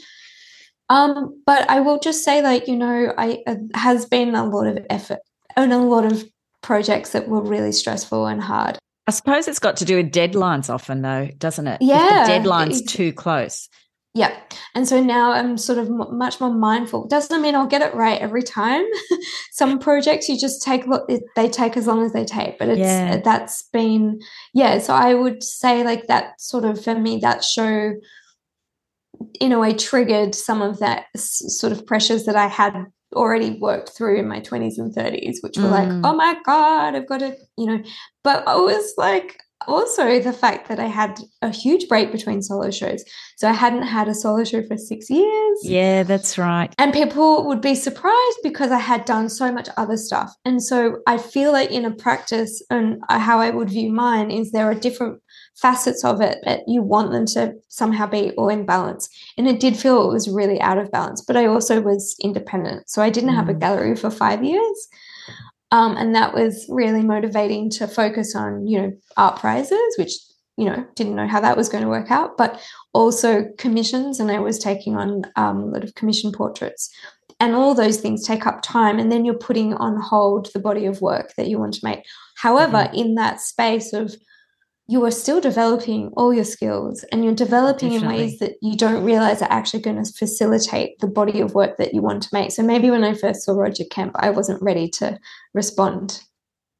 [0.89, 4.67] Um, but I will just say, like, you know, I uh, has been a lot
[4.67, 5.19] of effort
[5.55, 6.23] and a lot of
[6.61, 8.77] projects that were really stressful and hard.
[9.07, 11.81] I suppose it's got to do with deadlines often, though, doesn't it?
[11.81, 12.21] Yeah.
[12.21, 13.69] If the deadline's too close.
[14.15, 14.33] Yeah.
[14.73, 17.05] And so now I'm sort of much more mindful.
[17.07, 18.85] Doesn't mean I'll get it right every time.
[19.51, 22.79] Some projects you just take look they take as long as they take, but it's
[22.79, 23.17] yeah.
[23.17, 24.21] that's been
[24.53, 27.95] yeah, so I would say like that sort of for me that show
[29.39, 33.89] in a way triggered some of that sort of pressures that I had already worked
[33.89, 35.71] through in my 20s and 30s, which were mm.
[35.71, 37.83] like, oh my God, I've got to, you know.
[38.23, 42.71] But I was like, also the fact that I had a huge break between solo
[42.71, 43.03] shows.
[43.37, 45.59] So I hadn't had a solo show for six years.
[45.63, 46.73] Yeah, that's right.
[46.77, 50.33] And people would be surprised because I had done so much other stuff.
[50.45, 54.51] And so I feel like in a practice and how I would view mine is
[54.51, 55.21] there are different
[55.55, 59.09] facets of it that you want them to somehow be all in balance.
[59.37, 62.89] And it did feel it was really out of balance, but I also was independent.
[62.89, 63.59] So I didn't have a mm.
[63.59, 64.87] gallery for five years.
[65.71, 70.11] Um, and that was really motivating to focus on, you know, art prizes, which,
[70.57, 72.61] you know, didn't know how that was going to work out, but
[72.93, 74.19] also commissions.
[74.19, 76.93] And I was taking on um, a lot of commission portraits.
[77.41, 78.99] And all those things take up time.
[78.99, 82.05] And then you're putting on hold the body of work that you want to make.
[82.37, 82.95] However, mm-hmm.
[82.95, 84.15] in that space of
[84.87, 88.15] you are still developing all your skills and you're developing Definitely.
[88.15, 91.77] in ways that you don't realize are actually going to facilitate the body of work
[91.77, 92.51] that you want to make.
[92.51, 95.19] So maybe when I first saw Roger Kemp, I wasn't ready to
[95.53, 96.21] respond.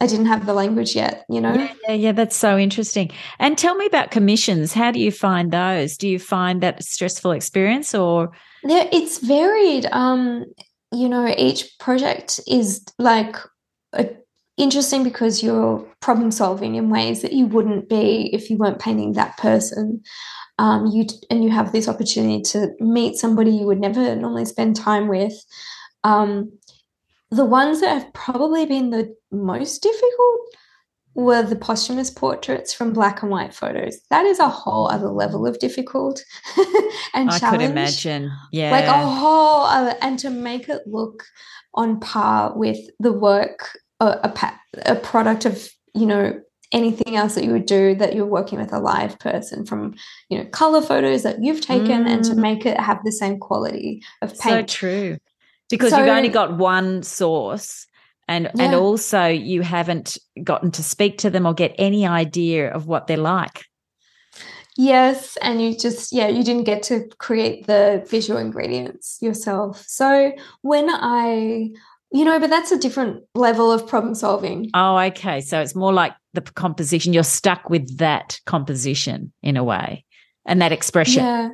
[0.02, 1.54] I didn't have the language yet, you know?
[1.54, 3.12] Yeah, yeah, yeah, that's so interesting.
[3.40, 4.74] And tell me about commissions.
[4.74, 5.98] How do you find those?
[5.98, 8.32] Do you find that stressful experience or?
[8.64, 9.88] Yeah, it's varied.
[9.92, 10.46] Um,
[10.92, 13.36] you know, each project is like
[13.94, 14.10] a
[14.58, 19.14] interesting because you're problem solving in ways that you wouldn't be if you weren't painting
[19.14, 20.02] that person.
[20.58, 24.76] Um, you and you have this opportunity to meet somebody you would never normally spend
[24.76, 25.34] time with.
[26.06, 26.58] Um,
[27.30, 30.40] the ones that have probably been the most difficult
[31.16, 34.00] were the posthumous portraits from black and white photos.
[34.10, 36.24] That is a whole other level of difficult
[37.14, 37.62] and I challenge.
[37.62, 38.32] could imagine.
[38.52, 38.72] Yeah.
[38.72, 41.24] Like a whole other, and to make it look
[41.74, 44.54] on par with the work a, a,
[44.86, 46.40] a product of you know
[46.72, 49.96] anything else that you would do that you're working with a live person from
[50.30, 52.08] you know color photos that you've taken mm.
[52.08, 52.38] and to mm.
[52.38, 55.18] make it have the same quality of paint so true
[55.70, 57.88] because so, you've only got one source
[58.28, 58.64] and yeah.
[58.64, 63.08] and also you haven't gotten to speak to them or get any idea of what
[63.08, 63.66] they're like
[64.76, 70.34] yes and you just yeah you didn't get to create the visual ingredients yourself so
[70.62, 71.70] when i
[72.16, 74.72] you know, but that's a different level of problem solving.
[74.74, 75.42] Oh, okay.
[75.42, 77.12] So it's more like the composition.
[77.12, 80.06] You're stuck with that composition in a way
[80.46, 81.26] and that expression.
[81.26, 81.50] Yeah.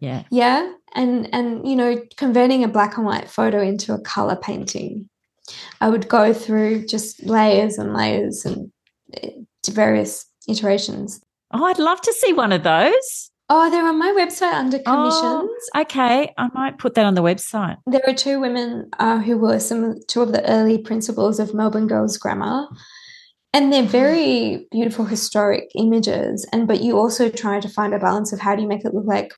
[0.00, 0.22] Yeah.
[0.30, 0.72] Yeah.
[0.94, 5.10] And and you know, converting a black and white photo into a color painting.
[5.82, 8.72] I would go through just layers and layers and
[9.22, 9.30] eh,
[9.70, 11.20] various iterations.
[11.52, 13.30] Oh, I'd love to see one of those.
[13.48, 15.68] Oh, they're on my website under commissions.
[15.74, 17.76] Oh, okay, I might put that on the website.
[17.86, 21.86] There are two women uh, who were some two of the early principals of Melbourne
[21.86, 22.66] Girls Grammar,
[23.52, 26.44] and they're very beautiful historic images.
[26.52, 28.94] And but you also try to find a balance of how do you make it
[28.94, 29.32] look like?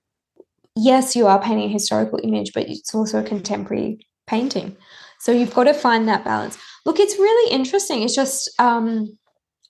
[0.75, 4.75] Yes, you are painting a historical image, but it's also a contemporary painting.
[5.19, 6.57] So you've got to find that balance.
[6.87, 8.03] Look, it's really interesting.
[8.03, 9.19] It's just um,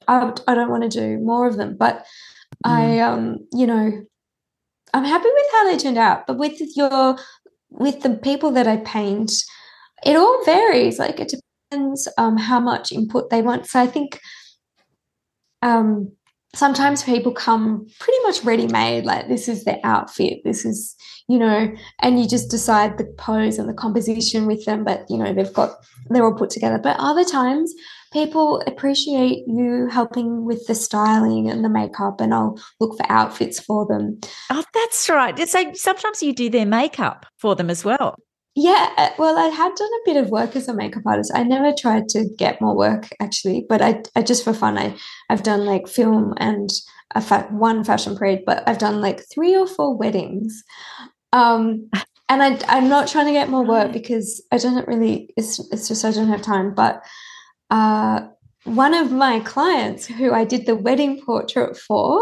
[0.07, 2.07] I, I don't want to do more of them, but
[2.65, 2.71] mm.
[2.71, 4.05] I um, you know
[4.95, 7.17] I'm happy with how they turned out, but with your
[7.71, 9.33] with the people that I paint,
[10.05, 10.99] it all varies.
[10.99, 11.33] Like it
[11.71, 13.67] depends um, how much input they want.
[13.67, 14.21] So I think
[15.63, 16.13] um,
[16.55, 19.05] sometimes people come pretty much ready made.
[19.05, 20.41] Like this is their outfit.
[20.45, 20.95] This is
[21.29, 21.71] you know,
[22.01, 24.85] and you just decide the pose and the composition with them.
[24.85, 25.77] But you know they've got
[26.09, 26.79] they're all put together.
[26.79, 27.75] But other times
[28.13, 33.61] people appreciate you helping with the styling and the makeup, and I'll look for outfits
[33.61, 34.19] for them.
[34.51, 35.39] Oh, that's right.
[35.49, 38.17] So sometimes you do their makeup for them as well.
[38.61, 41.31] Yeah, uh, well, I had done a bit of work as a makeup artist.
[41.33, 44.97] I never tried to get more work actually, but I, I just for fun, I
[45.31, 46.69] I've done like film and
[47.15, 50.65] a fa- one fashion parade, but I've done like three or four weddings.
[51.33, 51.89] Um,
[52.29, 55.33] and I, I'm not trying to get more work because I don't really.
[55.37, 56.75] It's it's just I don't have time.
[56.75, 57.05] But
[57.71, 58.27] uh,
[58.65, 62.21] one of my clients who I did the wedding portrait for,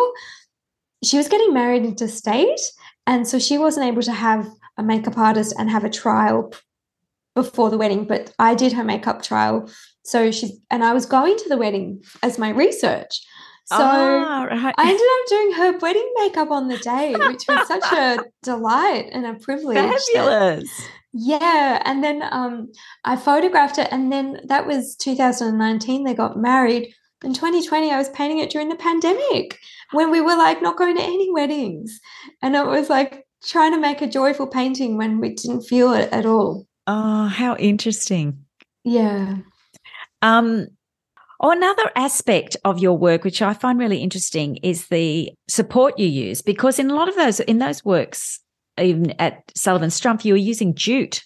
[1.03, 2.61] she was getting married interstate.
[3.07, 4.47] And so she wasn't able to have
[4.77, 6.53] a makeup artist and have a trial
[7.35, 9.71] before the wedding, but I did her makeup trial.
[10.05, 13.21] So she, and I was going to the wedding as my research.
[13.67, 14.75] So oh, right.
[14.79, 19.09] I ended up doing her wedding makeup on the day, which was such a delight
[19.11, 19.77] and a privilege.
[19.77, 20.63] Fabulous.
[20.63, 22.71] That, yeah, and then um,
[23.05, 26.05] I photographed it, and then that was 2019.
[26.05, 26.95] They got married.
[27.25, 29.59] In 2020, I was painting it during the pandemic
[29.93, 31.99] when we were like not going to any weddings,
[32.43, 36.13] and it was like trying to make a joyful painting when we didn't feel it
[36.13, 36.67] at all.
[36.87, 38.45] Oh, how interesting!
[38.85, 39.39] Yeah.
[40.23, 40.69] Um,
[41.41, 46.07] Oh, another aspect of your work, which I find really interesting, is the support you
[46.07, 48.41] use, because in a lot of those in those works,
[48.81, 51.25] even at Sullivan Strumpf, you were using jute,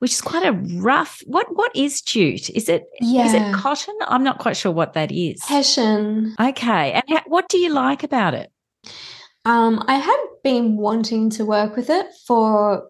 [0.00, 1.22] which is quite a rough.
[1.26, 2.50] What what is jute?
[2.50, 3.26] Is it yeah.
[3.26, 3.96] is it cotton?
[4.08, 5.42] I'm not quite sure what that is.
[5.44, 6.34] Hessian.
[6.40, 8.50] Okay, and what do you like about it?
[9.44, 12.88] Um, I had been wanting to work with it for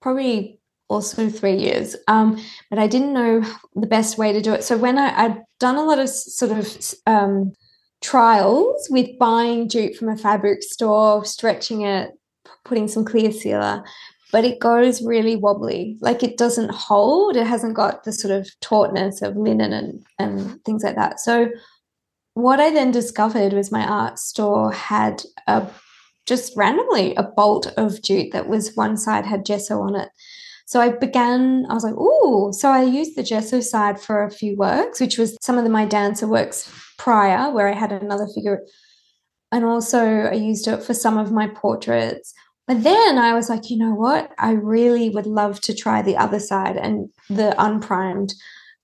[0.00, 3.42] probably also three years, um, but I didn't know
[3.74, 4.64] the best way to do it.
[4.64, 6.76] So when I, I'd done a lot of sort of
[7.06, 7.52] um,
[8.00, 12.12] trials with buying jute from a fabric store, stretching it,
[12.64, 13.84] putting some clear sealer,
[14.32, 15.98] but it goes really wobbly.
[16.00, 17.36] Like it doesn't hold.
[17.36, 21.20] It hasn't got the sort of tautness of linen and, and things like that.
[21.20, 21.48] So
[22.34, 25.66] what I then discovered was my art store had a
[26.26, 30.08] just randomly a bolt of jute that was one side had gesso on it.
[30.66, 34.30] So I began, I was like, oh, so I used the gesso side for a
[34.30, 38.26] few works, which was some of the, my dancer works prior, where I had another
[38.34, 38.62] figure.
[39.50, 42.32] And also I used it for some of my portraits.
[42.66, 44.32] But then I was like, you know what?
[44.38, 48.32] I really would love to try the other side and the unprimed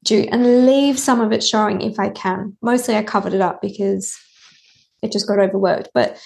[0.08, 2.56] jute and leave some of it showing if I can.
[2.62, 4.16] Mostly I covered it up because
[5.02, 5.90] it just got overworked.
[5.94, 6.18] But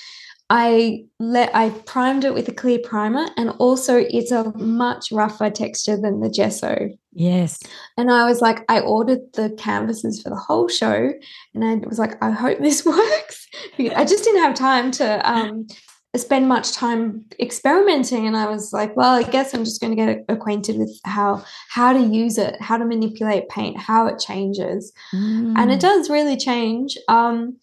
[0.51, 5.49] I let I primed it with a clear primer and also it's a much rougher
[5.49, 6.91] texture than the gesso.
[7.13, 7.59] Yes.
[7.97, 11.13] And I was like, I ordered the canvases for the whole show
[11.55, 13.49] and I was like, I hope this works.
[13.79, 15.67] I just didn't have time to um,
[16.19, 19.97] spend much time experimenting and i was like well i guess i'm just going to
[19.97, 24.93] get acquainted with how how to use it how to manipulate paint how it changes
[25.15, 25.55] mm.
[25.57, 25.81] and it mm.
[25.81, 27.57] does really change um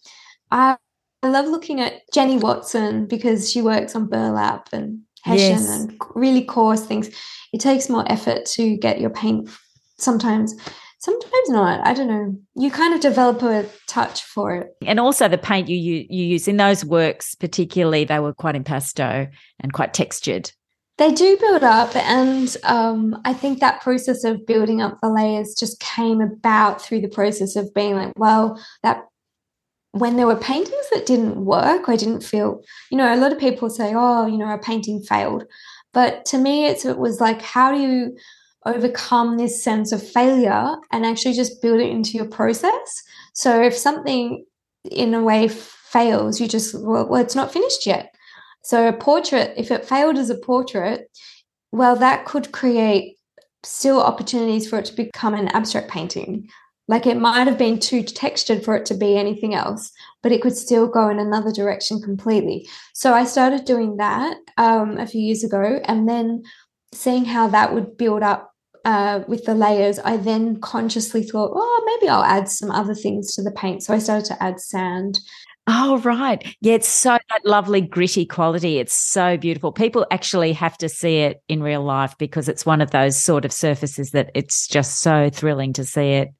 [0.50, 0.76] i
[1.22, 5.70] i love looking at jenny watson because she works on burlap and hessian yes.
[5.70, 7.08] and really coarse things
[7.52, 9.48] it takes more effort to get your paint
[9.96, 10.56] sometimes
[11.00, 11.84] sometimes not.
[11.86, 12.36] I don't know.
[12.54, 14.76] You kind of develop a touch for it.
[14.86, 18.54] And also the paint you you, you use in those works particularly they were quite
[18.54, 19.28] impasto
[19.58, 20.52] and quite textured.
[20.98, 25.54] They do build up and um, i think that process of building up the layers
[25.58, 29.06] just came about through the process of being like well that
[29.92, 33.38] when there were paintings that didn't work i didn't feel you know a lot of
[33.38, 35.44] people say oh you know a painting failed.
[35.94, 38.16] But to me it's, it was like how do you
[38.66, 43.02] overcome this sense of failure and actually just build it into your process.
[43.34, 44.44] So if something
[44.90, 48.14] in a way fails, you just, well, well, it's not finished yet.
[48.62, 51.08] So a portrait, if it failed as a portrait,
[51.72, 53.16] well, that could create
[53.62, 56.48] still opportunities for it to become an abstract painting.
[56.88, 59.92] Like it might have been too textured for it to be anything else,
[60.22, 62.68] but it could still go in another direction completely.
[62.94, 66.42] So I started doing that um, a few years ago and then
[66.92, 68.49] seeing how that would build up
[68.84, 73.34] uh, with the layers, I then consciously thought, oh, maybe I'll add some other things
[73.34, 73.82] to the paint.
[73.82, 75.20] So I started to add sand.
[75.72, 76.42] Oh, right.
[76.60, 78.78] Yeah, it's so that lovely gritty quality.
[78.78, 79.70] It's so beautiful.
[79.70, 83.44] People actually have to see it in real life because it's one of those sort
[83.44, 86.30] of surfaces that it's just so thrilling to see it,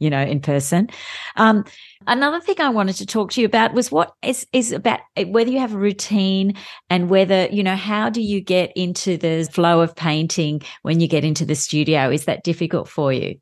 [0.00, 0.88] you know, in person.
[1.36, 1.64] Um,
[2.08, 5.22] Another thing I wanted to talk to you about was what is is about eh,
[5.22, 6.54] whether you have a routine
[6.90, 11.06] and whether you know how do you get into the flow of painting when you
[11.06, 12.10] get into the studio?
[12.10, 13.36] Is that difficult for you?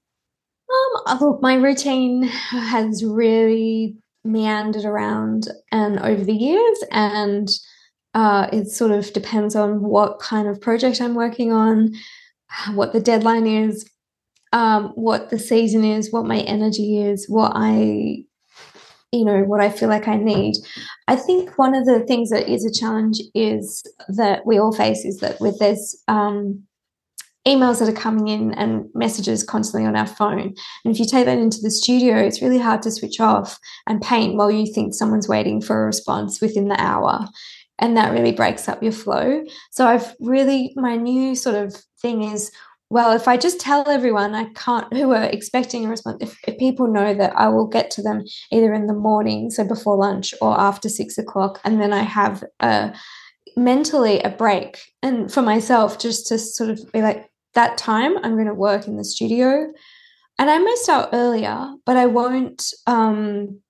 [1.07, 7.49] Um, my routine has really meandered around and over the years, and
[8.15, 11.93] uh, it sort of depends on what kind of project I'm working on,
[12.75, 13.89] what the deadline is,
[14.53, 18.25] um, what the season is, what my energy is, what I
[19.13, 20.55] you know what i feel like i need.
[21.09, 25.05] I think one of the things that is a challenge is that we all face
[25.05, 26.63] is that with this um,
[27.47, 30.55] emails that are coming in and messages constantly on our phone.
[30.85, 34.03] And if you take that into the studio it's really hard to switch off and
[34.03, 37.27] paint while you think someone's waiting for a response within the hour.
[37.79, 39.43] And that really breaks up your flow.
[39.71, 42.51] So i've really my new sort of thing is
[42.93, 46.59] well, if I just tell everyone I can't, who are expecting a response, if, if,
[46.59, 50.35] people know that I will get to them either in the morning, so before lunch,
[50.41, 52.93] or after six o'clock, and then I have a
[53.57, 58.35] mentally a break, and for myself, just to sort of be like, that time I'm
[58.35, 59.73] going to work in the studio,
[60.39, 63.61] and I may start earlier, but I won't um,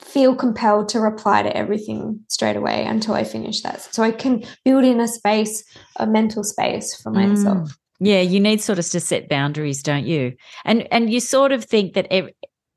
[0.00, 4.44] feel compelled to reply to everything straight away until I finish that, so I can
[4.64, 5.64] build in a space,
[5.96, 7.68] a mental space for myself.
[7.68, 7.76] Mm.
[7.98, 10.34] Yeah, you need sort of to set boundaries, don't you?
[10.64, 12.30] And and you sort of think that ev-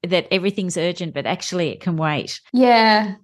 [0.07, 2.39] that everything's urgent, but actually it can wait.
[2.53, 3.15] Yeah.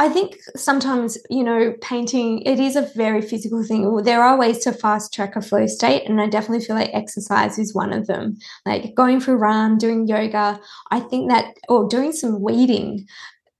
[0.00, 4.02] I think sometimes, you know, painting, it is a very physical thing.
[4.02, 7.58] There are ways to fast track a flow state, and I definitely feel like exercise
[7.58, 8.38] is one of them.
[8.64, 10.58] Like going for a run, doing yoga,
[10.90, 13.06] I think that, or doing some weeding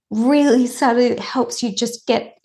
[0.09, 2.35] really sort of helps you just get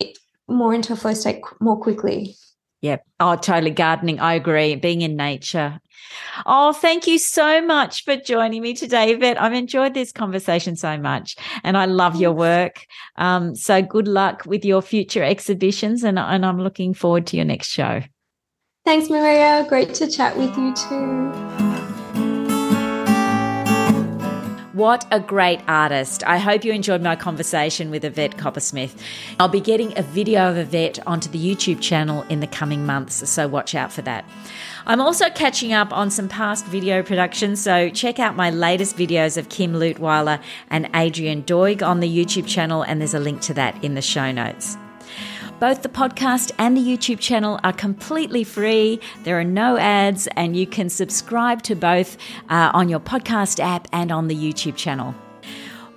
[0.47, 2.35] more into a flow state more quickly.
[2.81, 2.97] yeah.
[3.19, 3.71] Oh, totally.
[3.71, 4.19] Gardening.
[4.19, 4.75] I agree.
[4.75, 5.79] Being in nature.
[6.45, 9.41] Oh, thank you so much for joining me today, Yvette.
[9.41, 12.85] I've enjoyed this conversation so much and I love your work.
[13.15, 17.45] Um, so good luck with your future exhibitions and, and I'm looking forward to your
[17.45, 18.01] next show.
[18.85, 19.65] Thanks, Maria.
[19.67, 21.56] Great to chat with you too.
[24.77, 26.23] What a great artist.
[26.27, 28.95] I hope you enjoyed my conversation with Yvette Coppersmith.
[29.39, 33.27] I'll be getting a video of Yvette onto the YouTube channel in the coming months,
[33.27, 34.23] so watch out for that.
[34.85, 39.35] I'm also catching up on some past video productions, so check out my latest videos
[39.35, 43.55] of Kim Leutwyler and Adrienne Doig on the YouTube channel, and there's a link to
[43.55, 44.77] that in the show notes.
[45.59, 48.99] Both the podcast and the YouTube channel are completely free.
[49.23, 52.15] There are no ads, and you can subscribe to both
[52.47, 55.15] uh, on your podcast app and on the YouTube channel.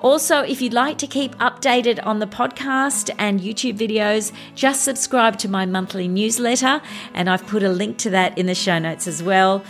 [0.00, 5.36] Also, if you'd like to keep updated on the podcast and YouTube videos, just subscribe
[5.40, 6.80] to my monthly newsletter,
[7.12, 9.62] and I've put a link to that in the show notes as well.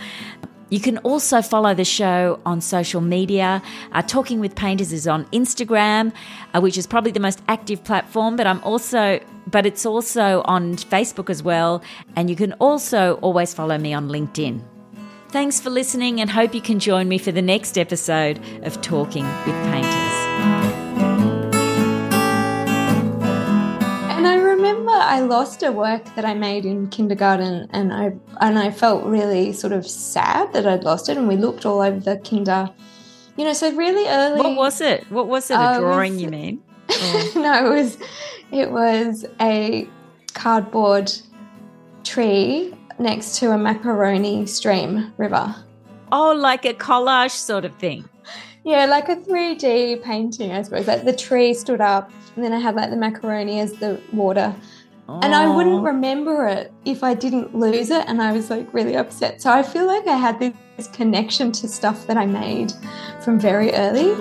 [0.71, 3.61] You can also follow the show on social media.
[3.91, 6.13] Uh, Talking with Painters is on Instagram,
[6.55, 10.75] uh, which is probably the most active platform, but I'm also but it's also on
[10.75, 11.81] Facebook as well,
[12.15, 14.61] and you can also always follow me on LinkedIn.
[15.29, 19.25] Thanks for listening and hope you can join me for the next episode of Talking
[19.45, 20.10] with Painters.
[25.11, 29.51] I lost a work that I made in kindergarten and I and I felt really
[29.51, 32.69] sort of sad that I'd lost it and we looked all over the kinder
[33.37, 35.09] you know, so really early What was it?
[35.09, 35.55] What was it?
[35.55, 36.63] A uh, drawing was, you mean?
[37.35, 37.97] no, it was
[38.51, 39.87] it was a
[40.33, 41.11] cardboard
[42.03, 45.53] tree next to a macaroni stream river.
[46.13, 48.07] Oh, like a collage sort of thing.
[48.63, 50.87] Yeah, like a 3D painting, I suppose.
[50.87, 54.55] Like the tree stood up, and then I had like the macaroni as the water.
[55.07, 58.95] And I wouldn't remember it if I didn't lose it, and I was like really
[58.95, 59.41] upset.
[59.41, 62.71] So I feel like I had this connection to stuff that I made
[63.23, 64.15] from very early.